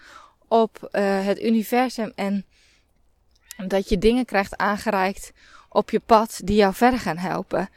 op 0.47 0.89
uh, 0.91 1.25
het 1.25 1.41
universum 1.41 2.11
en 2.15 2.45
dat 3.67 3.89
je 3.89 3.97
dingen 3.97 4.25
krijgt 4.25 4.57
aangereikt 4.57 5.31
op 5.69 5.89
je 5.89 5.99
pad 5.99 6.39
die 6.43 6.55
jou 6.55 6.73
verder 6.73 6.99
gaan 6.99 7.17
helpen. 7.17 7.69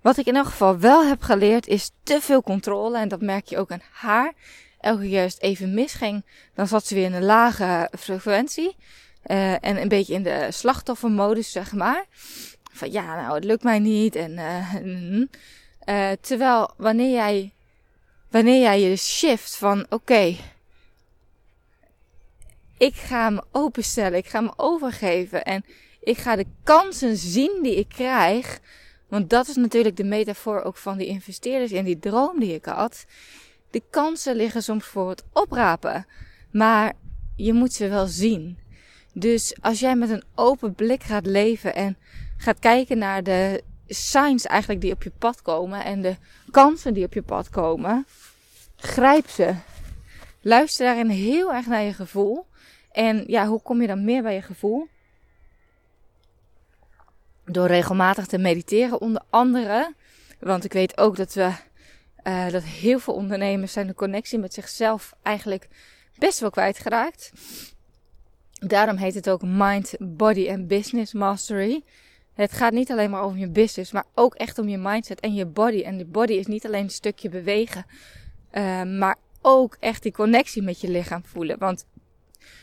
Wat 0.00 0.16
ik 0.16 0.26
in 0.26 0.36
elk 0.36 0.46
geval 0.46 0.78
wel 0.78 1.06
heb 1.06 1.22
geleerd 1.22 1.66
is 1.66 1.90
te 2.02 2.20
veel 2.20 2.42
controle. 2.42 2.98
En 2.98 3.08
dat 3.08 3.20
merk 3.20 3.46
je 3.46 3.58
ook 3.58 3.72
aan 3.72 3.82
haar. 3.92 4.32
Elke 4.80 5.02
keer 5.02 5.22
als 5.22 5.32
het 5.32 5.42
even 5.42 5.74
misging, 5.74 6.24
dan 6.54 6.66
zat 6.66 6.86
ze 6.86 6.94
weer 6.94 7.04
in 7.04 7.12
een 7.12 7.24
lage 7.24 7.90
frequentie. 7.98 8.76
Uh, 9.26 9.52
en 9.52 9.80
een 9.80 9.88
beetje 9.88 10.14
in 10.14 10.22
de 10.22 10.46
slachtoffermodus, 10.50 11.52
zeg 11.52 11.72
maar. 11.72 12.04
Van 12.72 12.92
ja, 12.92 13.20
nou, 13.22 13.34
het 13.34 13.44
lukt 13.44 13.62
mij 13.62 13.78
niet. 13.78 14.16
En, 14.16 14.32
uh, 14.38 15.26
uh, 15.86 16.10
terwijl 16.20 16.70
wanneer 16.76 17.12
jij, 17.12 17.52
wanneer 18.30 18.60
jij 18.60 18.80
je 18.80 18.96
shift 18.96 19.56
van 19.56 19.86
oké, 19.88 20.36
ik 22.78 22.94
ga 22.94 23.30
me 23.30 23.42
openstellen, 23.50 24.18
ik 24.18 24.26
ga 24.26 24.40
me 24.40 24.52
overgeven 24.56 25.44
en 25.44 25.64
ik 26.00 26.18
ga 26.18 26.36
de 26.36 26.46
kansen 26.62 27.16
zien 27.16 27.60
die 27.62 27.76
ik 27.76 27.88
krijg. 27.88 28.60
Want 29.08 29.30
dat 29.30 29.48
is 29.48 29.56
natuurlijk 29.56 29.96
de 29.96 30.04
metafoor 30.04 30.62
ook 30.62 30.76
van 30.76 30.98
die 30.98 31.06
investeerders 31.06 31.72
en 31.72 31.84
die 31.84 31.98
droom 31.98 32.40
die 32.40 32.54
ik 32.54 32.64
had. 32.64 33.04
De 33.70 33.82
kansen 33.90 34.36
liggen 34.36 34.62
soms 34.62 34.84
voor 34.84 35.08
het 35.08 35.24
oprapen, 35.32 36.06
maar 36.50 36.92
je 37.36 37.52
moet 37.52 37.72
ze 37.72 37.88
wel 37.88 38.06
zien. 38.06 38.58
Dus 39.14 39.56
als 39.60 39.80
jij 39.80 39.96
met 39.96 40.10
een 40.10 40.24
open 40.34 40.74
blik 40.74 41.02
gaat 41.02 41.26
leven 41.26 41.74
en 41.74 41.96
gaat 42.36 42.58
kijken 42.58 42.98
naar 42.98 43.22
de 43.22 43.62
signs 43.94 44.46
eigenlijk 44.46 44.80
die 44.80 44.92
op 44.92 45.02
je 45.02 45.12
pad 45.18 45.42
komen 45.42 45.84
en 45.84 46.02
de 46.02 46.16
kansen 46.50 46.94
die 46.94 47.04
op 47.04 47.14
je 47.14 47.22
pad 47.22 47.50
komen, 47.50 48.06
grijp 48.76 49.28
ze. 49.28 49.54
Luister 50.40 50.86
daarin 50.86 51.08
heel 51.08 51.54
erg 51.54 51.66
naar 51.66 51.82
je 51.82 51.92
gevoel. 51.92 52.46
En 52.92 53.24
ja, 53.26 53.46
hoe 53.46 53.62
kom 53.62 53.80
je 53.80 53.86
dan 53.86 54.04
meer 54.04 54.22
bij 54.22 54.34
je 54.34 54.42
gevoel? 54.42 54.88
Door 57.44 57.66
regelmatig 57.66 58.26
te 58.26 58.38
mediteren, 58.38 59.00
onder 59.00 59.22
andere. 59.30 59.94
Want 60.40 60.64
ik 60.64 60.72
weet 60.72 60.98
ook 60.98 61.16
dat 61.16 61.34
we 61.34 61.52
uh, 62.24 62.50
dat 62.50 62.62
heel 62.62 62.98
veel 62.98 63.14
ondernemers 63.14 63.72
zijn 63.72 63.86
de 63.86 63.94
connectie 63.94 64.38
met 64.38 64.54
zichzelf 64.54 65.14
eigenlijk 65.22 65.68
best 66.18 66.40
wel 66.40 66.50
kwijtgeraakt. 66.50 67.32
Daarom 68.52 68.96
heet 68.96 69.14
het 69.14 69.30
ook 69.30 69.42
Mind, 69.42 69.94
Body 69.98 70.50
and 70.50 70.68
Business 70.68 71.12
Mastery. 71.12 71.82
Het 72.34 72.52
gaat 72.52 72.72
niet 72.72 72.90
alleen 72.90 73.10
maar 73.10 73.22
over 73.22 73.38
je 73.38 73.48
business, 73.48 73.92
maar 73.92 74.04
ook 74.14 74.34
echt 74.34 74.58
om 74.58 74.68
je 74.68 74.78
mindset 74.78 75.20
en 75.20 75.34
je 75.34 75.46
body. 75.46 75.82
En 75.82 75.98
de 75.98 76.04
body 76.04 76.32
is 76.32 76.46
niet 76.46 76.66
alleen 76.66 76.82
een 76.82 76.90
stukje 76.90 77.28
bewegen, 77.28 77.86
uh, 78.52 78.82
maar 78.82 79.16
ook 79.40 79.76
echt 79.80 80.02
die 80.02 80.12
connectie 80.12 80.62
met 80.62 80.80
je 80.80 80.88
lichaam 80.88 81.24
voelen. 81.24 81.58
Want 81.58 81.86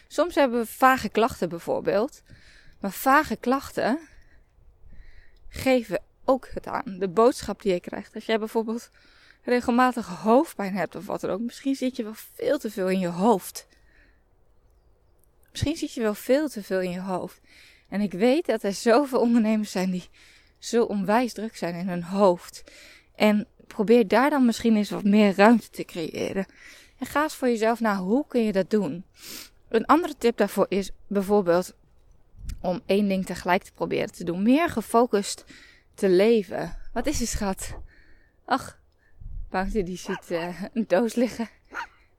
soms 0.07 0.35
hebben 0.35 0.59
we 0.59 0.65
vage 0.65 1.09
klachten 1.09 1.49
bijvoorbeeld. 1.49 2.21
Maar 2.79 2.91
vage 2.91 3.35
klachten 3.35 3.99
geven 5.49 6.01
ook 6.25 6.47
het 6.53 6.67
aan. 6.67 6.95
De 6.99 7.07
boodschap 7.07 7.61
die 7.61 7.73
je 7.73 7.79
krijgt. 7.79 8.15
Als 8.15 8.25
jij 8.25 8.39
bijvoorbeeld 8.39 8.89
regelmatig 9.43 10.07
hoofdpijn 10.07 10.73
hebt 10.73 10.95
of 10.95 11.05
wat 11.05 11.21
dan 11.21 11.29
ook. 11.29 11.39
Misschien 11.39 11.75
zit 11.75 11.95
je 11.95 12.03
wel 12.03 12.13
veel 12.15 12.57
te 12.57 12.71
veel 12.71 12.89
in 12.89 12.99
je 12.99 13.07
hoofd. 13.07 13.67
Misschien 15.51 15.75
zit 15.75 15.93
je 15.93 16.01
wel 16.01 16.13
veel 16.13 16.49
te 16.49 16.63
veel 16.63 16.81
in 16.81 16.91
je 16.91 17.01
hoofd. 17.01 17.39
En 17.89 18.01
ik 18.01 18.11
weet 18.11 18.45
dat 18.45 18.63
er 18.63 18.73
zoveel 18.73 19.19
ondernemers 19.19 19.71
zijn 19.71 19.91
die 19.91 20.09
zo 20.57 20.83
onwijs 20.83 21.33
druk 21.33 21.57
zijn 21.57 21.75
in 21.75 21.87
hun 21.87 22.03
hoofd. 22.03 22.63
En 23.15 23.47
probeer 23.67 24.07
daar 24.07 24.29
dan 24.29 24.45
misschien 24.45 24.75
eens 24.75 24.89
wat 24.89 25.03
meer 25.03 25.35
ruimte 25.35 25.69
te 25.69 25.83
creëren. 25.83 26.45
En 26.97 27.05
ga 27.05 27.23
eens 27.23 27.35
voor 27.35 27.47
jezelf 27.47 27.79
naar 27.79 27.95
hoe 27.95 28.25
kun 28.27 28.43
je 28.43 28.51
dat 28.51 28.69
doen. 28.69 29.05
Een 29.69 29.85
andere 29.85 30.15
tip 30.17 30.37
daarvoor 30.37 30.65
is 30.69 30.91
bijvoorbeeld 31.07 31.73
om 32.61 32.81
één 32.85 33.07
ding 33.07 33.25
tegelijk 33.25 33.63
te 33.63 33.71
proberen 33.71 34.11
te 34.11 34.23
doen. 34.23 34.43
Meer 34.43 34.69
gefocust 34.69 35.45
te 35.93 36.09
leven. 36.09 36.77
Wat 36.93 37.05
is 37.05 37.21
er, 37.21 37.27
schat? 37.27 37.75
Ach, 38.45 38.79
Bounty 39.49 39.83
die 39.83 39.97
ziet 39.97 40.29
uh, 40.29 40.63
een 40.73 40.85
doos 40.87 41.15
liggen. 41.15 41.49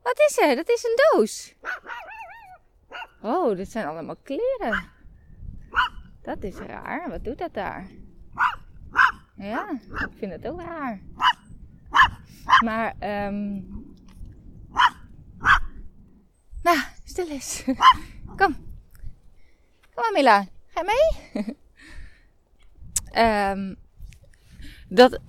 Wat 0.03 0.19
is 0.29 0.39
er? 0.39 0.57
Dat 0.57 0.69
is 0.69 0.85
een 0.85 0.97
doos. 1.12 1.55
Oh, 3.23 3.57
dit 3.57 3.71
zijn 3.71 3.87
allemaal 3.87 4.17
kleren. 4.23 4.99
Dat 6.23 6.43
is 6.43 6.57
raar. 6.57 7.11
Wat 7.11 7.25
doet 7.25 7.39
dat 7.39 7.55
daar? 7.55 7.87
Ja, 9.37 9.71
ik 9.71 10.09
vind 10.17 10.33
het 10.33 10.47
ook 10.47 10.61
raar. 10.61 11.00
Maar, 12.65 12.95
um... 13.25 13.69
Nou, 16.62 16.79
stil 17.05 17.29
eens. 17.29 17.62
Kom. 18.37 18.57
Kom 19.95 20.03
maar, 20.03 20.12
Mila. 20.12 20.47
Ga 20.67 20.83
mee? 20.83 21.57
um, 23.53 23.77
dat, 24.99 25.21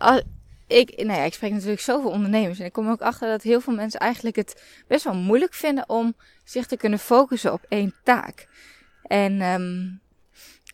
ik, 0.68 0.96
nou 0.98 1.20
ja, 1.20 1.24
ik 1.24 1.34
spreek 1.34 1.52
natuurlijk 1.52 1.82
zoveel 1.82 2.12
ondernemers. 2.12 2.60
En 2.60 2.66
ik 2.66 2.74
kom 2.74 2.90
ook 2.90 3.02
achter 3.02 3.30
dat 3.30 3.42
heel 3.42 3.62
veel 3.62 3.74
mensen 3.74 4.00
eigenlijk 4.00 4.36
het 4.36 4.84
best 4.88 5.04
wel 5.04 5.16
moeilijk 5.16 5.54
vinden 5.54 5.90
om 5.90 6.16
zich 6.44 6.66
te 6.66 6.78
kunnen 6.78 7.00
focussen 7.00 7.54
op 7.54 7.66
één 7.70 7.96
taak. 8.04 8.48
En 9.04 9.42
um, 9.42 10.01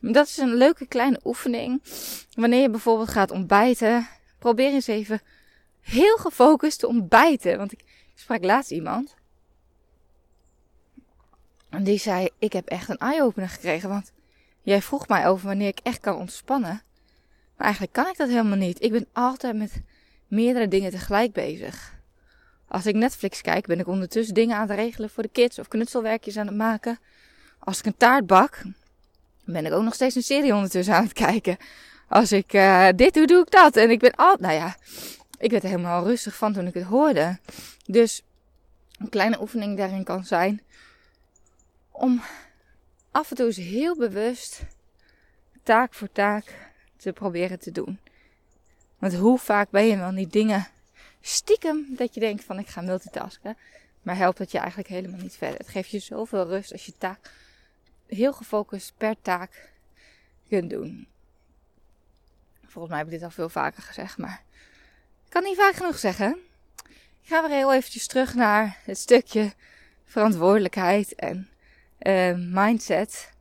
dat 0.02 0.28
is 0.28 0.38
een 0.38 0.54
leuke 0.54 0.88
kleine 0.88 1.20
oefening. 1.24 1.82
Wanneer 2.34 2.62
je 2.62 2.70
bijvoorbeeld 2.70 3.10
gaat 3.10 3.32
ontbijten, 3.32 4.08
probeer 4.40 4.72
eens 4.72 4.88
even 4.88 5.22
heel 5.82 6.18
gefocust 6.18 6.80
te 6.80 6.88
ontbijten. 6.88 7.58
Want 7.58 7.72
ik 7.72 7.84
sprak 8.16 8.44
laatst 8.44 8.72
iemand. 8.72 9.16
En 11.70 11.84
die 11.84 12.00
zei: 12.00 12.30
Ik 12.40 12.54
heb 12.54 12.68
echt 12.68 12.90
een 12.90 12.98
eye-opener 12.98 13.50
gekregen. 13.50 13.90
Want 13.90 14.12
jij 14.62 14.82
vroeg 14.82 15.08
mij 15.08 15.28
over 15.28 15.48
wanneer 15.48 15.68
ik 15.68 15.80
echt 15.84 16.00
kan 16.00 16.16
ontspannen. 16.16 16.82
Maar 17.56 17.66
eigenlijk 17.66 17.94
kan 17.94 18.08
ik 18.08 18.18
dat 18.18 18.30
helemaal 18.30 18.58
niet. 18.58 18.84
Ik 18.84 18.92
ben 18.92 19.08
altijd 19.14 19.56
met 19.56 19.82
meerdere 20.28 20.68
dingen 20.68 20.92
tegelijk 20.92 21.32
bezig. 21.32 21.96
Als 22.68 22.86
ik 22.86 22.96
Netflix 22.96 23.42
kijk, 23.42 23.66
ben 23.66 23.80
ik 23.80 23.88
ondertussen 23.88 24.34
dingen 24.34 24.56
aan 24.56 24.68
het 24.68 24.78
regelen 24.78 25.10
voor 25.10 25.24
de 25.24 25.30
kids 25.30 25.60
of 25.60 25.68
knutselwerkjes 25.68 26.38
aan 26.38 26.48
het 26.48 26.56
maken. 26.56 27.00
Als 27.60 27.80
ik 27.80 27.86
een 27.86 27.98
taart 27.98 28.28
bak, 28.28 28.62
ben 29.54 29.66
ik 29.66 29.74
ook 29.74 29.84
nog 29.84 29.94
steeds 29.94 30.16
een 30.16 30.24
serie 30.24 30.54
ondertussen 30.54 30.96
aan 30.96 31.04
het 31.04 31.14
kijken. 31.14 31.58
Als 32.08 32.32
ik 32.32 32.54
uh, 32.54 32.88
dit 32.96 33.14
doe, 33.14 33.28
doe 33.28 33.42
ik 33.42 33.52
dat. 33.52 33.76
En 33.76 33.90
ik 33.90 34.00
ben 34.00 34.16
al, 34.16 34.36
nou 34.40 34.54
ja, 34.54 34.76
ik 35.38 35.52
werd 35.52 35.64
er 35.64 35.70
helemaal 35.70 36.04
rustig 36.04 36.36
van 36.36 36.54
toen 36.54 36.68
ik 36.68 36.74
het 36.74 36.84
hoorde. 36.84 37.40
Dus 37.86 38.24
een 39.00 39.10
kleine 39.10 39.42
oefening 39.42 39.78
daarin 39.78 40.04
kan 40.04 40.26
zijn 40.26 40.62
om 41.92 42.22
af 43.12 43.30
en 43.30 43.36
toe 43.36 43.46
eens 43.46 43.58
heel 43.58 43.96
bewust 43.96 44.62
taak 45.64 45.94
voor 45.94 46.12
taak 46.12 46.72
te 46.98 47.14
proberen 47.14 47.60
te 47.60 47.72
doen. 47.72 48.00
Want 48.98 49.16
hoe 49.16 49.40
vaak 49.40 49.70
ben 49.70 49.86
je 49.86 49.98
wel 49.98 50.12
niet 50.12 50.32
dingen 50.32 50.68
stiekem 51.22 51.86
dat 51.90 52.14
je 52.14 52.20
denkt 52.20 52.44
van 52.44 52.60
ik 52.60 52.68
ga 52.68 52.82
multitasken. 52.82 53.58
Maar 54.02 54.18
helpt 54.18 54.38
het 54.38 54.52
je 54.52 54.58
eigenlijk 54.58 54.90
helemaal 54.90 55.20
niet 55.20 55.36
verder. 55.36 55.58
Het 55.58 55.68
geeft 55.68 55.90
je 55.90 56.00
zoveel 56.00 56.48
rust 56.48 56.72
als 56.72 56.86
je 56.86 56.94
taak 56.98 57.32
heel 58.08 58.34
gefocust 58.34 58.94
per 58.98 59.16
taak 59.22 59.70
kunt 60.50 60.70
doen. 60.70 61.08
Volgens 62.62 62.90
mij 62.90 62.98
heb 62.98 63.08
ik 63.08 63.14
dit 63.14 63.24
al 63.24 63.36
veel 63.36 63.50
vaker 63.50 63.84
gezegd, 63.84 64.18
maar 64.18 64.44
ik 65.26 65.30
kan 65.30 65.44
niet 65.44 65.58
vaak 65.58 65.74
genoeg 65.74 65.98
zeggen. 65.98 66.38
Ik 67.22 67.34
ga 67.34 67.42
weer 67.42 67.58
heel 67.58 67.74
eventjes 67.74 68.08
terug 68.08 68.34
naar 68.34 68.78
het 68.84 68.98
stukje 68.98 69.54
verantwoordelijkheid 70.06 71.16
en 71.16 71.50
uh, 72.00 72.34
mindset. 72.36 73.32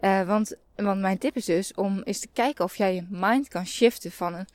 Uh, 0.00 0.22
want, 0.22 0.54
want 0.76 1.00
mijn 1.00 1.18
tip 1.18 1.36
is 1.36 1.44
dus 1.44 1.74
om 1.74 2.02
eens 2.02 2.20
te 2.20 2.28
kijken 2.32 2.64
of 2.64 2.76
jij 2.76 2.94
je 2.94 3.06
mind 3.08 3.48
kan 3.48 3.66
shiften 3.66 4.12
van 4.12 4.34
een 4.34 4.48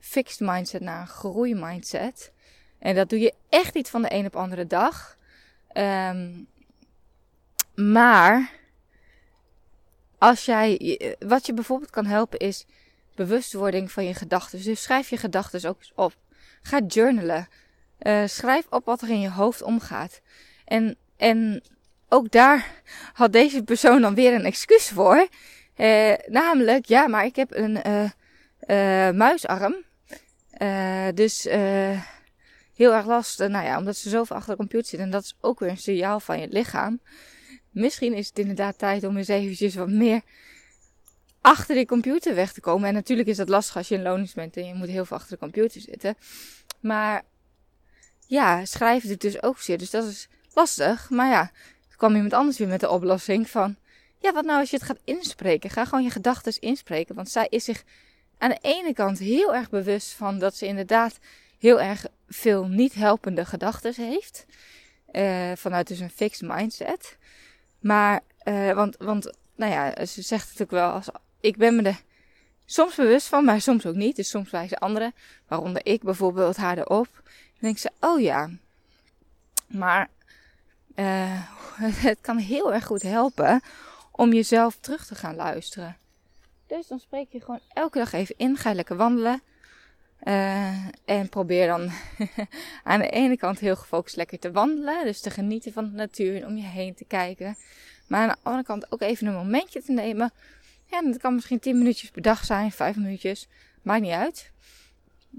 fixed 0.00 0.40
mindset 0.40 0.80
naar 0.80 1.00
een 1.00 1.06
groeimindset. 1.06 2.32
En 2.78 2.94
dat 2.94 3.08
doe 3.08 3.18
je 3.18 3.34
echt 3.48 3.74
niet 3.74 3.90
van 3.90 4.02
de 4.02 4.12
een 4.14 4.26
op 4.26 4.36
andere 4.36 4.66
dag. 4.66 5.16
Ehm, 5.72 6.30
maar 7.74 8.50
als 10.20 10.44
jij, 10.44 11.16
wat 11.18 11.46
je 11.46 11.54
bijvoorbeeld 11.54 11.90
kan 11.90 12.06
helpen 12.06 12.38
is 12.38 12.66
bewustwording 13.14 13.92
van 13.92 14.04
je 14.04 14.14
gedachten. 14.14 14.62
Dus 14.62 14.82
schrijf 14.82 15.10
je 15.10 15.16
gedachten 15.16 15.68
ook 15.68 15.78
eens 15.78 15.92
op. 15.94 16.14
Ga 16.62 16.80
journalen. 16.86 17.48
Uh, 18.02 18.22
schrijf 18.26 18.66
op 18.70 18.84
wat 18.84 19.02
er 19.02 19.08
in 19.08 19.20
je 19.20 19.30
hoofd 19.30 19.62
omgaat. 19.62 20.20
En, 20.64 20.96
en 21.16 21.62
ook 22.08 22.30
daar 22.30 22.82
had 23.12 23.32
deze 23.32 23.62
persoon 23.62 24.00
dan 24.00 24.14
weer 24.14 24.34
een 24.34 24.44
excuus 24.44 24.88
voor. 24.88 25.28
Uh, 25.76 26.12
namelijk, 26.26 26.86
ja, 26.86 27.06
maar 27.06 27.24
ik 27.24 27.36
heb 27.36 27.54
een 27.54 27.72
muisarm. 29.16 29.76
dus 31.14 31.42
heel 32.74 32.94
erg 32.94 33.06
lastig. 33.06 33.48
Nou 33.48 33.64
ja, 33.64 33.78
omdat 33.78 33.96
ze 33.96 34.08
zoveel 34.08 34.36
achter 34.36 34.50
de 34.50 34.58
computer 34.58 34.88
zitten. 34.88 35.06
En 35.06 35.12
dat 35.12 35.22
is 35.22 35.36
ook 35.40 35.60
weer 35.60 35.70
een 35.70 35.76
signaal 35.76 36.20
van 36.20 36.40
je 36.40 36.48
lichaam. 36.48 37.00
Misschien 37.70 38.14
is 38.14 38.28
het 38.28 38.38
inderdaad 38.38 38.78
tijd 38.78 39.04
om 39.04 39.16
eens 39.16 39.28
eventjes 39.28 39.74
wat 39.74 39.88
meer 39.88 40.22
achter 41.40 41.74
die 41.74 41.86
computer 41.86 42.34
weg 42.34 42.52
te 42.52 42.60
komen. 42.60 42.88
En 42.88 42.94
natuurlijk 42.94 43.28
is 43.28 43.36
dat 43.36 43.48
lastig 43.48 43.76
als 43.76 43.88
je 43.88 43.94
in 43.94 44.02
lonings 44.02 44.32
bent 44.32 44.56
en 44.56 44.66
je 44.66 44.74
moet 44.74 44.88
heel 44.88 45.04
veel 45.04 45.16
achter 45.16 45.32
de 45.32 45.38
computer 45.38 45.80
zitten. 45.80 46.16
Maar 46.80 47.22
ja, 48.26 48.64
schrijven 48.64 49.08
het 49.10 49.20
dus 49.20 49.42
ook 49.42 49.58
zeer. 49.58 49.78
Dus 49.78 49.90
dat 49.90 50.04
is 50.04 50.28
lastig. 50.54 51.10
Maar 51.10 51.30
ja, 51.30 51.40
er 51.90 51.96
kwam 51.96 52.14
iemand 52.14 52.32
anders 52.32 52.58
weer 52.58 52.68
met 52.68 52.80
de 52.80 52.90
oplossing 52.90 53.50
van... 53.50 53.76
Ja, 54.18 54.32
wat 54.32 54.44
nou 54.44 54.60
als 54.60 54.70
je 54.70 54.76
het 54.76 54.86
gaat 54.86 55.00
inspreken? 55.04 55.70
Ga 55.70 55.84
gewoon 55.84 56.04
je 56.04 56.10
gedachten 56.10 56.60
inspreken. 56.60 57.14
Want 57.14 57.30
zij 57.30 57.46
is 57.48 57.64
zich 57.64 57.84
aan 58.38 58.50
de 58.50 58.58
ene 58.60 58.92
kant 58.92 59.18
heel 59.18 59.54
erg 59.54 59.70
bewust 59.70 60.12
van 60.12 60.38
dat 60.38 60.56
ze 60.56 60.66
inderdaad 60.66 61.18
heel 61.58 61.80
erg 61.80 62.06
veel 62.28 62.66
niet 62.66 62.94
helpende 62.94 63.44
gedachten 63.44 63.94
heeft. 63.96 64.46
Uh, 65.12 65.52
vanuit 65.56 65.88
dus 65.88 66.00
een 66.00 66.10
fixed 66.10 66.48
mindset. 66.48 67.16
Maar, 67.80 68.20
uh, 68.44 68.72
want, 68.72 68.96
want, 68.96 69.32
nou 69.54 69.72
ja, 69.72 70.06
ze 70.06 70.22
zegt 70.22 70.50
het 70.50 70.62
ook 70.62 70.70
wel 70.70 70.90
als, 70.90 71.08
ik 71.40 71.56
ben 71.56 71.76
me 71.76 71.82
er 71.82 72.02
soms 72.64 72.94
bewust 72.94 73.26
van, 73.26 73.44
maar 73.44 73.60
soms 73.60 73.86
ook 73.86 73.94
niet. 73.94 74.16
Dus 74.16 74.28
soms 74.28 74.50
wijzen 74.50 74.78
anderen, 74.78 75.14
waaronder 75.48 75.86
ik 75.86 76.02
bijvoorbeeld, 76.02 76.56
haar 76.56 76.78
erop. 76.78 77.08
Dan 77.22 77.32
denk 77.60 77.78
ze, 77.78 77.90
oh 78.00 78.20
ja. 78.20 78.50
Maar, 79.66 80.08
uh, 80.94 81.42
het 82.06 82.18
kan 82.20 82.38
heel 82.38 82.74
erg 82.74 82.84
goed 82.84 83.02
helpen 83.02 83.60
om 84.10 84.32
jezelf 84.32 84.76
terug 84.80 85.06
te 85.06 85.14
gaan 85.14 85.34
luisteren. 85.34 85.96
Dus 86.66 86.86
dan 86.86 87.00
spreek 87.00 87.32
je 87.32 87.40
gewoon 87.40 87.60
elke 87.72 87.98
dag 87.98 88.12
even 88.12 88.34
in. 88.38 88.56
Ga 88.56 88.68
je 88.68 88.74
lekker 88.74 88.96
wandelen. 88.96 89.42
Uh, 90.24 90.86
en 91.04 91.28
probeer 91.28 91.66
dan 91.66 91.90
aan 92.84 93.00
de 93.00 93.08
ene 93.08 93.36
kant 93.36 93.58
heel 93.58 93.76
gefocust 93.76 94.16
lekker 94.16 94.38
te 94.38 94.50
wandelen. 94.50 95.04
Dus 95.04 95.20
te 95.20 95.30
genieten 95.30 95.72
van 95.72 95.84
de 95.84 95.96
natuur 95.96 96.36
en 96.36 96.46
om 96.46 96.56
je 96.56 96.62
heen 96.62 96.94
te 96.94 97.04
kijken. 97.04 97.56
Maar 98.06 98.20
aan 98.20 98.28
de 98.28 98.36
andere 98.42 98.64
kant 98.64 98.92
ook 98.92 99.00
even 99.00 99.26
een 99.26 99.34
momentje 99.34 99.82
te 99.82 99.92
nemen. 99.92 100.32
Ja, 100.86 101.02
dat 101.02 101.18
kan 101.18 101.34
misschien 101.34 101.58
10 101.58 101.78
minuutjes 101.78 102.10
per 102.10 102.22
dag 102.22 102.44
zijn, 102.44 102.72
5 102.72 102.96
minuutjes. 102.96 103.48
Maakt 103.82 104.02
niet 104.02 104.12
uit. 104.12 104.50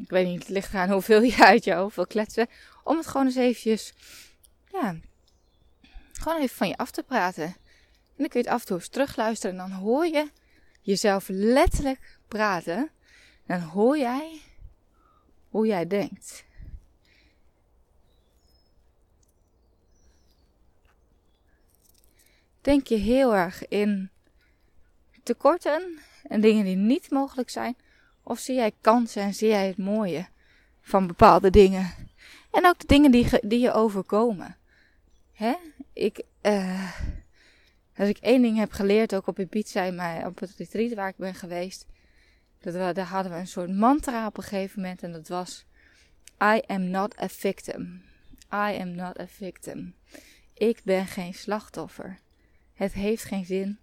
Ik 0.01 0.09
weet 0.09 0.25
niet, 0.25 0.39
het 0.39 0.49
ligt 0.49 0.73
hoeveel 0.73 1.21
je 1.21 1.45
uit 1.45 1.63
je 1.63 1.73
hoofd 1.73 2.07
kletsen. 2.07 2.47
Om 2.83 2.97
het 2.97 3.07
gewoon 3.07 3.25
eens 3.25 3.35
eventjes, 3.35 3.93
ja, 4.71 4.95
gewoon 6.13 6.41
even 6.41 6.55
van 6.55 6.67
je 6.67 6.77
af 6.77 6.91
te 6.91 7.03
praten. 7.03 7.43
En 7.43 8.17
dan 8.17 8.27
kun 8.27 8.41
je 8.41 8.45
het 8.45 8.55
af 8.55 8.61
en 8.61 8.67
toe 8.67 8.77
eens 8.77 8.87
terugluisteren. 8.87 9.59
En 9.59 9.69
dan 9.69 9.79
hoor 9.79 10.05
je 10.05 10.29
jezelf 10.81 11.25
letterlijk 11.27 12.17
praten. 12.27 12.89
En 13.45 13.59
dan 13.59 13.69
hoor 13.69 13.97
jij 13.97 14.41
hoe 15.51 15.67
jij 15.67 15.87
denkt. 15.87 16.45
Denk 22.61 22.87
je 22.87 22.95
heel 22.95 23.35
erg 23.35 23.67
in 23.67 24.09
tekorten 25.23 25.99
en 26.23 26.41
dingen 26.41 26.65
die 26.65 26.75
niet 26.75 27.09
mogelijk 27.09 27.49
zijn? 27.49 27.75
Of 28.23 28.39
zie 28.39 28.55
jij 28.55 28.71
kansen 28.81 29.21
en 29.21 29.33
zie 29.33 29.47
jij 29.47 29.67
het 29.67 29.77
mooie 29.77 30.27
van 30.81 31.07
bepaalde 31.07 31.49
dingen? 31.49 31.93
En 32.51 32.65
ook 32.65 32.79
de 32.79 32.87
dingen 32.87 33.11
die, 33.11 33.27
die 33.41 33.59
je 33.59 33.71
overkomen. 33.71 34.57
Hè? 35.33 35.53
Ik, 35.93 36.23
uh, 36.41 36.91
als 37.95 38.09
ik 38.09 38.17
één 38.17 38.41
ding 38.41 38.57
heb 38.57 38.71
geleerd, 38.71 39.15
ook 39.15 39.27
op 39.27 39.39
Ibiza, 39.39 39.91
maar 39.91 40.25
op 40.25 40.39
het 40.39 40.55
retreat 40.57 40.93
waar 40.93 41.09
ik 41.09 41.17
ben 41.17 41.35
geweest, 41.35 41.85
dat 42.61 42.73
we, 42.73 42.93
daar 42.93 43.05
hadden 43.05 43.31
we 43.31 43.37
een 43.37 43.47
soort 43.47 43.75
mantra 43.75 44.27
op 44.27 44.37
een 44.37 44.43
gegeven 44.43 44.81
moment 44.81 45.03
en 45.03 45.11
dat 45.11 45.27
was: 45.27 45.65
I 46.43 46.61
am 46.67 46.89
not 46.89 47.21
a 47.21 47.29
victim. 47.29 48.03
I 48.53 48.79
am 48.79 48.95
not 48.95 49.19
a 49.19 49.27
victim. 49.27 49.95
Ik 50.53 50.81
ben 50.83 51.07
geen 51.07 51.33
slachtoffer. 51.33 52.19
Het 52.73 52.93
heeft 52.93 53.23
geen 53.23 53.45
zin 53.45 53.79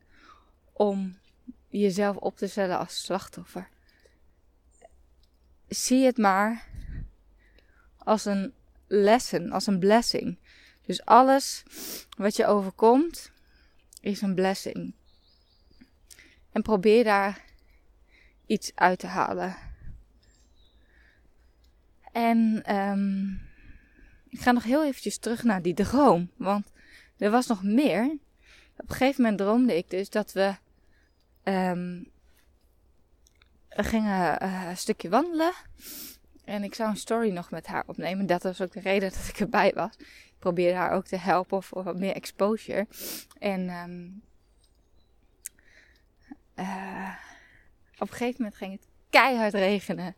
om 0.72 1.18
jezelf 1.68 2.16
op 2.16 2.36
te 2.36 2.46
stellen 2.46 2.78
als 2.78 3.04
slachtoffer. 3.04 3.68
Zie 5.68 6.04
het 6.04 6.16
maar 6.16 6.66
als 7.98 8.24
een 8.24 8.52
lesson, 8.86 9.50
als 9.50 9.66
een 9.66 9.78
blessing. 9.78 10.38
Dus 10.82 11.04
alles 11.04 11.62
wat 12.16 12.36
je 12.36 12.46
overkomt 12.46 13.30
is 14.00 14.20
een 14.20 14.34
blessing. 14.34 14.94
En 16.52 16.62
probeer 16.62 17.04
daar 17.04 17.44
iets 18.48 18.72
uit 18.74 18.98
te 18.98 19.06
halen. 19.06 19.56
En 22.12 22.62
um, 22.76 23.40
ik 24.28 24.40
ga 24.40 24.52
nog 24.52 24.62
heel 24.62 24.84
eventjes 24.84 25.18
terug 25.18 25.42
naar 25.42 25.62
die 25.62 25.74
droom. 25.74 26.30
Want 26.36 26.72
er 27.18 27.30
was 27.30 27.46
nog 27.46 27.62
meer. 27.62 28.04
Op 28.76 28.90
een 28.90 28.96
gegeven 28.96 29.22
moment 29.22 29.38
droomde 29.38 29.76
ik 29.76 29.90
dus 29.90 30.10
dat 30.10 30.32
we. 30.32 30.54
Um, 31.44 32.10
we 33.68 33.84
gingen 33.84 34.42
uh, 34.42 34.66
een 34.68 34.76
stukje 34.76 35.08
wandelen. 35.08 35.52
En 36.44 36.62
ik 36.62 36.74
zou 36.74 36.90
een 36.90 36.96
story 36.96 37.32
nog 37.32 37.50
met 37.50 37.66
haar 37.66 37.84
opnemen. 37.86 38.26
Dat 38.26 38.42
was 38.42 38.60
ook 38.60 38.72
de 38.72 38.80
reden 38.80 39.10
dat 39.10 39.28
ik 39.28 39.40
erbij 39.40 39.72
was. 39.74 39.96
Ik 39.98 40.34
probeerde 40.38 40.76
haar 40.76 40.90
ook 40.90 41.06
te 41.06 41.16
helpen 41.16 41.62
voor 41.62 41.82
wat 41.82 41.98
meer 41.98 42.14
exposure. 42.14 42.86
En 43.38 43.70
um, 43.70 44.22
op 47.98 48.10
een 48.10 48.16
gegeven 48.16 48.34
moment 48.38 48.56
ging 48.56 48.72
het 48.72 48.86
keihard 49.10 49.54
regenen. 49.54 50.14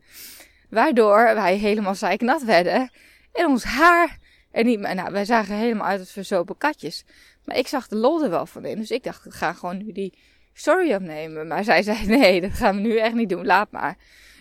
Waardoor 0.68 1.34
wij 1.34 1.56
helemaal 1.56 1.94
zeiknat 1.94 2.44
werden. 2.44 2.90
En 3.32 3.46
ons 3.46 3.64
haar 3.64 4.18
er 4.50 4.64
niet. 4.64 4.80
Nou, 4.80 5.12
wij 5.12 5.24
zagen 5.24 5.54
helemaal 5.54 5.86
uit 5.86 6.00
als 6.00 6.12
verzopen 6.12 6.56
katjes. 6.58 7.04
Maar 7.44 7.56
ik 7.56 7.66
zag 7.66 7.88
de 7.88 7.96
lol 7.96 8.22
er 8.22 8.30
wel 8.30 8.46
van 8.46 8.64
in. 8.64 8.78
Dus 8.78 8.90
ik 8.90 9.02
dacht, 9.02 9.26
ik 9.26 9.32
ga 9.32 9.52
gewoon 9.52 9.76
nu 9.76 9.92
die 9.92 10.18
story 10.52 10.94
opnemen. 10.94 11.46
Maar 11.46 11.64
zij 11.64 11.82
zei, 11.82 12.06
nee, 12.18 12.40
dat 12.40 12.52
gaan 12.52 12.74
we 12.74 12.80
nu 12.80 12.98
echt 12.98 13.14
niet 13.14 13.28
doen. 13.28 13.46
Laat 13.46 13.70
maar. 13.70 13.96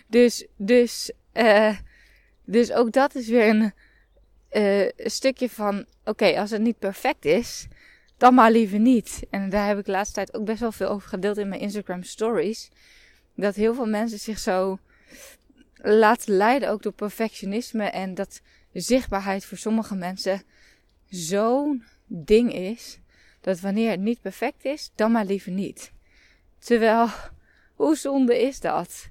Dus, 0.06 0.46
dus, 0.56 1.12
uh, 1.34 1.76
dus 2.44 2.72
ook 2.72 2.92
dat 2.92 3.14
is 3.14 3.28
weer 3.28 3.48
een, 3.48 3.72
uh, 4.52 4.88
stukje 4.96 5.48
van... 5.48 5.84
Oké, 6.04 6.40
als 6.40 6.50
het 6.50 6.60
niet 6.60 6.78
perfect 6.78 7.24
is, 7.24 7.66
dan 8.16 8.34
maar 8.34 8.50
liever 8.50 8.78
niet. 8.78 9.22
En 9.30 9.50
daar 9.50 9.66
heb 9.66 9.78
ik 9.78 9.84
de 9.84 9.90
laatste 9.90 10.14
tijd 10.14 10.34
ook 10.34 10.44
best 10.44 10.60
wel 10.60 10.72
veel 10.72 10.88
over 10.88 11.08
gedeeld 11.08 11.36
in 11.36 11.48
mijn 11.48 11.60
Instagram 11.60 12.02
stories 12.02 12.70
dat 13.34 13.54
heel 13.54 13.74
veel 13.74 13.86
mensen 13.86 14.18
zich 14.18 14.38
zo 14.38 14.78
laten 15.74 16.36
leiden 16.36 16.68
ook 16.70 16.82
door 16.82 16.92
perfectionisme 16.92 17.84
en 17.84 18.14
dat 18.14 18.40
zichtbaarheid 18.72 19.44
voor 19.44 19.58
sommige 19.58 19.94
mensen 19.94 20.42
zo'n 21.08 21.84
ding 22.06 22.54
is 22.54 22.98
dat 23.40 23.60
wanneer 23.60 23.90
het 23.90 24.00
niet 24.00 24.20
perfect 24.20 24.64
is, 24.64 24.90
dan 24.94 25.12
maar 25.12 25.24
liever 25.24 25.52
niet. 25.52 25.92
Terwijl, 26.58 27.08
hoe 27.74 27.96
zonde 27.96 28.42
is 28.42 28.60
dat? 28.60 29.08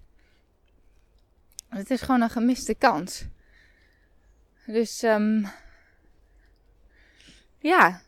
Het 1.67 1.89
is 1.89 2.01
gewoon 2.01 2.21
een 2.21 2.29
gemiste 2.29 2.75
kans. 2.75 3.25
Dus, 4.65 5.03
um, 5.03 5.47
ja. 7.58 8.01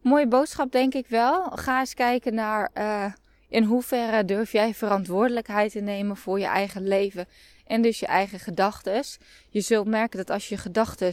Mooie 0.00 0.28
boodschap, 0.28 0.72
denk 0.72 0.94
ik 0.94 1.06
wel. 1.06 1.50
Ga 1.50 1.80
eens 1.80 1.94
kijken 1.94 2.34
naar 2.34 2.70
uh, 2.74 3.12
in 3.50 3.64
hoeverre 3.64 4.24
durf 4.24 4.52
jij 4.52 4.74
verantwoordelijkheid 4.74 5.72
te 5.72 5.80
nemen 5.80 6.16
voor 6.16 6.38
je 6.38 6.46
eigen 6.46 6.88
leven 6.88 7.26
en 7.66 7.82
dus 7.82 8.00
je 8.00 8.06
eigen 8.06 8.38
gedachten? 8.38 9.02
Je 9.48 9.60
zult 9.60 9.86
merken 9.86 10.18
dat 10.18 10.30
als 10.30 10.48
je 10.48 10.56
gedachten 10.56 11.12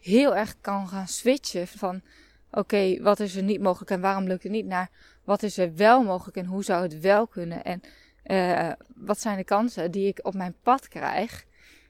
heel 0.00 0.36
erg 0.36 0.56
kan 0.60 0.88
gaan 0.88 1.08
switchen 1.08 1.66
van 1.66 2.02
oké, 2.50 3.02
wat 3.02 3.20
is 3.20 3.36
er 3.36 3.42
niet 3.42 3.60
mogelijk 3.60 3.90
en 3.90 4.00
waarom 4.00 4.26
lukt 4.26 4.42
het 4.42 4.52
niet 4.52 4.66
naar 4.66 4.90
wat 5.24 5.42
is 5.42 5.58
er 5.58 5.74
wel 5.74 6.02
mogelijk 6.02 6.36
en 6.36 6.46
hoe 6.46 6.64
zou 6.64 6.82
het 6.82 7.00
wel 7.00 7.26
kunnen 7.26 7.64
en 7.64 7.80
uh, 8.24 8.72
wat 8.94 9.20
zijn 9.20 9.36
de 9.36 9.44
kansen 9.44 9.90
die 9.90 10.06
ik 10.06 10.18
op 10.22 10.34
mijn 10.34 10.54
pad 10.62 10.88
krijg? 10.88 11.44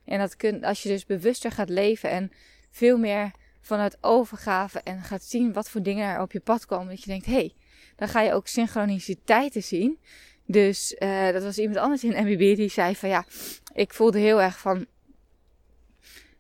En 0.05 0.19
dat 0.19 0.37
kun, 0.37 0.65
als 0.65 0.83
je 0.83 0.89
dus 0.89 1.07
bewuster 1.07 1.53
gaat 1.53 1.69
leven 1.69 2.11
en 2.11 2.33
veel 2.71 2.99
meer 2.99 3.31
vanuit 3.61 3.99
overgave 4.01 4.81
en 4.81 5.03
gaat 5.03 5.23
zien 5.23 5.53
wat 5.53 5.71
voor 5.71 5.83
dingen 5.83 6.09
er 6.09 6.21
op 6.21 6.33
je 6.33 6.41
pad 6.41 6.67
komen, 6.67 6.89
dat 6.89 7.03
je 7.03 7.11
denkt, 7.11 7.27
hé, 7.27 7.33
hey, 7.33 7.55
dan 7.97 8.09
ga 8.09 8.21
je 8.21 8.33
ook 8.33 8.47
synchroniciteiten 8.47 9.63
zien. 9.63 9.99
Dus 10.47 10.97
uh, 10.99 11.31
dat 11.33 11.43
was 11.43 11.59
iemand 11.59 11.79
anders 11.79 12.05
in 12.05 12.27
MBB 12.27 12.57
die 12.57 12.71
zei 12.71 12.97
van 12.97 13.09
ja, 13.09 13.25
ik 13.75 13.95
voelde 13.95 14.19
heel 14.19 14.43
erg 14.43 14.59
van 14.59 14.87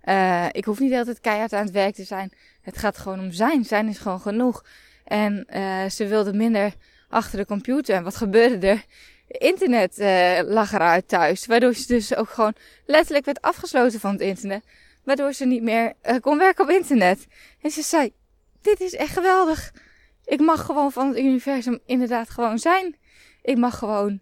Uh, 0.08 0.46
ik 0.52 0.64
hoef 0.64 0.78
niet 0.78 0.94
altijd 0.94 1.20
keihard 1.20 1.52
aan 1.52 1.64
het 1.64 1.72
werk 1.72 1.94
te 1.94 2.04
zijn. 2.04 2.32
Het 2.60 2.78
gaat 2.78 2.98
gewoon 2.98 3.20
om 3.20 3.32
zijn. 3.32 3.64
Zijn 3.64 3.88
is 3.88 3.98
gewoon 3.98 4.20
genoeg. 4.20 4.64
En 5.04 5.46
uh, 5.50 5.88
ze 5.88 6.06
wilde 6.06 6.32
minder 6.32 6.72
achter 7.08 7.38
de 7.38 7.46
computer. 7.46 7.94
En 7.94 8.02
wat 8.02 8.16
gebeurde 8.16 8.66
er? 8.66 8.84
Internet 9.28 9.96
lag 10.48 10.72
eruit 10.72 11.08
thuis. 11.08 11.46
Waardoor 11.46 11.74
ze 11.74 11.86
dus 11.86 12.14
ook 12.14 12.28
gewoon 12.28 12.54
letterlijk 12.84 13.24
werd 13.24 13.40
afgesloten 13.40 14.00
van 14.00 14.12
het 14.12 14.20
internet. 14.20 14.64
Waardoor 15.04 15.32
ze 15.32 15.46
niet 15.46 15.62
meer 15.62 15.92
kon 16.20 16.38
werken 16.38 16.64
op 16.64 16.70
internet. 16.70 17.26
En 17.62 17.70
ze 17.70 17.82
zei: 17.82 18.12
Dit 18.62 18.80
is 18.80 18.94
echt 18.94 19.12
geweldig. 19.12 19.72
Ik 20.26 20.40
mag 20.40 20.64
gewoon 20.64 20.92
van 20.92 21.08
het 21.08 21.18
universum 21.18 21.78
inderdaad 21.86 22.30
gewoon 22.30 22.58
zijn. 22.58 22.96
Ik 23.42 23.56
mag 23.56 23.78
gewoon, 23.78 24.20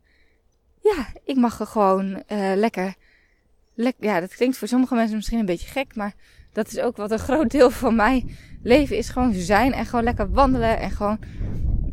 ja, 0.81 1.07
ik 1.25 1.37
mag 1.37 1.61
er 1.61 1.67
gewoon 1.67 2.11
uh, 2.11 2.53
lekker, 2.55 2.95
lekker. 3.75 4.05
Ja, 4.05 4.21
dat 4.21 4.35
klinkt 4.35 4.57
voor 4.57 4.69
sommige 4.69 4.95
mensen 4.95 5.17
misschien 5.17 5.39
een 5.39 5.47
beetje 5.47 5.71
gek, 5.71 5.97
maar 5.97 6.15
dat 6.53 6.67
is 6.67 6.79
ook 6.79 6.97
wat 6.97 7.11
een 7.11 7.19
groot 7.19 7.51
deel 7.51 7.71
van 7.71 7.95
mijn 7.95 8.37
leven 8.63 8.97
is. 8.97 9.09
Gewoon 9.09 9.33
zijn 9.33 9.73
en 9.73 9.87
gewoon 9.87 10.05
lekker 10.05 10.31
wandelen 10.31 10.79
en 10.79 10.91
gewoon 10.91 11.19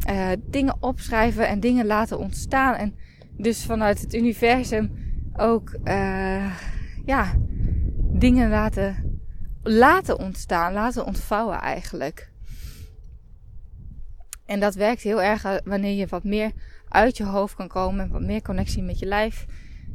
uh, 0.09 0.29
dingen 0.39 0.75
opschrijven 0.79 1.47
en 1.47 1.59
dingen 1.59 1.85
laten 1.85 2.19
ontstaan. 2.19 2.75
En 2.75 2.95
dus 3.37 3.65
vanuit 3.65 4.01
het 4.01 4.13
universum 4.13 4.91
ook, 5.35 5.75
uh, 5.83 6.59
ja, 7.05 7.33
dingen 7.97 8.49
laten, 8.49 9.19
laten 9.63 10.19
ontstaan, 10.19 10.73
laten 10.73 11.05
ontvouwen 11.05 11.59
eigenlijk. 11.59 12.30
En 14.51 14.59
dat 14.59 14.75
werkt 14.75 15.01
heel 15.01 15.21
erg 15.21 15.43
eh, 15.43 15.55
wanneer 15.63 15.95
je 15.95 16.07
wat 16.07 16.23
meer 16.23 16.51
uit 16.87 17.17
je 17.17 17.23
hoofd 17.23 17.55
kan 17.55 17.67
komen. 17.67 18.09
Wat 18.09 18.21
meer 18.21 18.41
connectie 18.41 18.83
met 18.83 18.99
je 18.99 19.05
lijf 19.05 19.45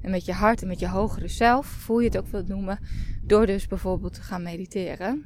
en 0.02 0.10
met 0.10 0.24
je 0.24 0.32
hart 0.32 0.62
en 0.62 0.68
met 0.68 0.78
je 0.78 0.88
hogere 0.88 1.28
zelf. 1.28 1.86
Hoe 1.86 2.00
je 2.02 2.08
het 2.08 2.18
ook 2.18 2.26
wilt 2.26 2.48
noemen. 2.48 2.78
Door 3.22 3.46
dus 3.46 3.66
bijvoorbeeld 3.66 4.14
te 4.14 4.22
gaan 4.22 4.42
mediteren. 4.42 5.24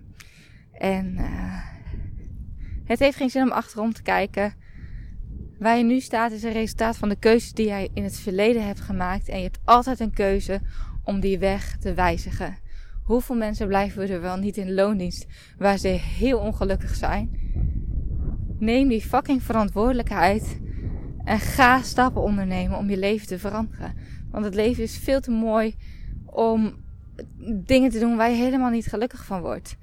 En 0.73 1.15
uh, 1.19 1.65
het 2.85 2.99
heeft 2.99 3.17
geen 3.17 3.31
zin 3.31 3.43
om 3.43 3.51
achterom 3.51 3.93
te 3.93 4.03
kijken. 4.03 4.55
Waar 5.59 5.77
je 5.77 5.85
nu 5.85 6.01
staat 6.01 6.33
is 6.33 6.43
een 6.43 6.53
resultaat 6.53 6.97
van 6.97 7.09
de 7.09 7.19
keuzes 7.19 7.53
die 7.53 7.67
jij 7.67 7.89
in 7.95 8.05
het 8.05 8.19
verleden 8.19 8.67
hebt 8.67 8.81
gemaakt. 8.81 9.29
En 9.29 9.37
je 9.37 9.45
hebt 9.45 9.61
altijd 9.65 10.01
een 10.01 10.13
keuze 10.13 10.61
om 11.05 11.21
die 11.21 11.39
weg 11.39 11.77
te 11.77 11.95
wijzigen. 11.95 12.59
Hoeveel 13.03 13.37
mensen 13.37 13.67
blijven 13.67 14.11
er 14.11 14.21
wel 14.21 14.37
niet 14.37 14.57
in 14.57 14.75
loondienst 14.75 15.27
waar 15.59 15.79
ze 15.79 15.89
heel 15.89 16.39
ongelukkig 16.39 16.95
zijn? 16.95 17.50
Neem 18.61 18.89
die 18.89 19.01
fucking 19.01 19.43
verantwoordelijkheid 19.43 20.61
en 21.25 21.39
ga 21.39 21.83
stappen 21.83 22.23
ondernemen 22.23 22.79
om 22.79 22.91
je 22.91 22.97
leven 22.97 23.27
te 23.27 23.39
veranderen. 23.39 23.95
Want 24.31 24.45
het 24.45 24.55
leven 24.55 24.83
is 24.83 24.99
veel 24.99 25.21
te 25.21 25.31
mooi 25.31 25.75
om 26.27 26.85
dingen 27.65 27.91
te 27.91 27.99
doen 27.99 28.17
waar 28.17 28.31
je 28.31 28.37
helemaal 28.37 28.71
niet 28.71 28.87
gelukkig 28.87 29.25
van 29.25 29.41
wordt. 29.41 29.77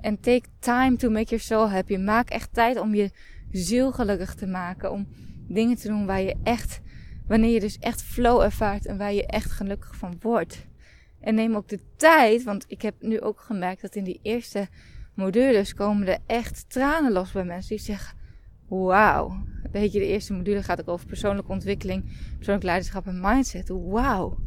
En 0.00 0.20
take 0.20 0.48
time 0.58 0.96
to 0.96 1.10
make 1.10 1.24
your 1.24 1.42
soul 1.42 1.70
happy. 1.70 1.96
Maak 1.96 2.30
echt 2.30 2.52
tijd 2.52 2.78
om 2.78 2.94
je 2.94 3.10
ziel 3.50 3.92
gelukkig 3.92 4.34
te 4.34 4.46
maken. 4.46 4.92
Om 4.92 5.08
dingen 5.48 5.76
te 5.76 5.88
doen 5.88 6.06
waar 6.06 6.22
je 6.22 6.36
echt, 6.42 6.80
wanneer 7.26 7.52
je 7.52 7.60
dus 7.60 7.78
echt 7.78 8.02
flow 8.02 8.40
ervaart 8.40 8.86
en 8.86 8.98
waar 8.98 9.12
je 9.12 9.26
echt 9.26 9.50
gelukkig 9.50 9.96
van 9.96 10.16
wordt. 10.20 10.66
En 11.20 11.34
neem 11.34 11.56
ook 11.56 11.68
de 11.68 11.80
tijd, 11.96 12.42
want 12.42 12.64
ik 12.68 12.82
heb 12.82 12.94
nu 13.00 13.20
ook 13.20 13.40
gemerkt 13.40 13.82
dat 13.82 13.94
in 13.94 14.04
die 14.04 14.20
eerste 14.22 14.68
modules 15.14 15.74
komen 15.74 16.08
er 16.08 16.18
echt 16.26 16.64
tranen 16.68 17.12
los 17.12 17.32
bij 17.32 17.44
mensen 17.44 17.76
die 17.76 17.84
zeggen: 17.84 18.20
wauw. 18.78 19.44
Weet 19.72 19.92
je, 19.92 19.98
de 19.98 20.06
eerste 20.06 20.32
module 20.32 20.62
gaat 20.62 20.80
ook 20.80 20.88
over 20.88 21.06
persoonlijke 21.06 21.52
ontwikkeling, 21.52 22.04
persoonlijk 22.36 22.66
leiderschap 22.66 23.06
en 23.06 23.20
mindset. 23.20 23.68
Wauw. 23.68 24.38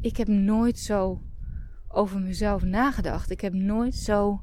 Ik 0.00 0.16
heb 0.16 0.28
nooit 0.28 0.78
zo 0.78 1.22
over 1.88 2.20
mezelf 2.20 2.62
nagedacht. 2.62 3.30
Ik 3.30 3.40
heb 3.40 3.52
nooit 3.52 3.94
zo 3.94 4.40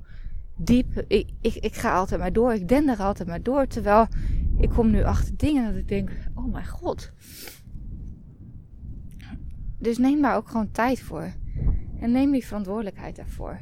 diep. 0.57 1.03
Ik, 1.07 1.29
ik, 1.41 1.75
ga 1.75 1.93
altijd 1.93 2.19
maar 2.19 2.33
door. 2.33 2.53
Ik 2.53 2.67
den 2.67 2.87
er 2.87 2.97
altijd 2.97 3.27
maar 3.27 3.43
door. 3.43 3.67
Terwijl 3.67 4.07
ik 4.57 4.69
kom 4.69 4.91
nu 4.91 5.03
achter 5.03 5.37
dingen 5.37 5.65
dat 5.65 5.75
ik 5.75 5.87
denk: 5.87 6.11
oh 6.33 6.51
mijn 6.51 6.67
god. 6.67 7.11
Dus 9.79 9.97
neem 9.97 10.21
daar 10.21 10.35
ook 10.35 10.49
gewoon 10.49 10.71
tijd 10.71 10.99
voor. 10.99 11.33
En 11.99 12.11
neem 12.11 12.31
die 12.31 12.45
verantwoordelijkheid 12.45 13.15
daarvoor. 13.15 13.59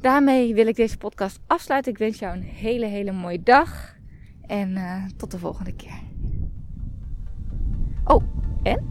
Daarmee 0.00 0.54
wil 0.54 0.66
ik 0.66 0.76
deze 0.76 0.96
podcast 0.96 1.40
afsluiten. 1.46 1.92
Ik 1.92 1.98
wens 1.98 2.18
jou 2.18 2.36
een 2.36 2.42
hele, 2.42 2.86
hele 2.86 3.12
mooie 3.12 3.42
dag. 3.42 4.00
En 4.52 4.70
uh, 4.70 5.04
tot 5.16 5.30
de 5.30 5.38
volgende 5.38 5.74
keer. 5.74 6.00
Oh, 8.04 8.22
en? 8.62 8.86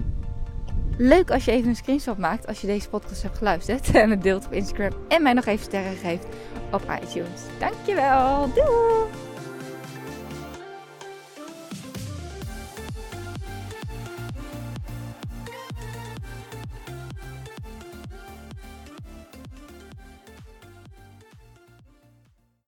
Leuk 0.97 1.31
als 1.31 1.45
je 1.45 1.51
even 1.51 1.69
een 1.69 1.75
screenshot 1.75 2.17
maakt 2.17 2.47
als 2.47 2.61
je 2.61 2.67
deze 2.67 2.89
podcast 2.89 3.21
hebt 3.21 3.37
geluisterd. 3.37 3.91
En 3.95 4.09
het 4.09 4.21
deelt 4.21 4.45
op 4.45 4.51
Instagram. 4.51 4.91
En 5.07 5.23
mij 5.23 5.33
nog 5.33 5.45
even 5.45 5.65
sterren 5.65 5.95
geeft 5.95 6.25
op 6.71 6.97
iTunes. 7.01 7.41
Dankjewel. 7.59 8.53
Doei! 8.53 9.30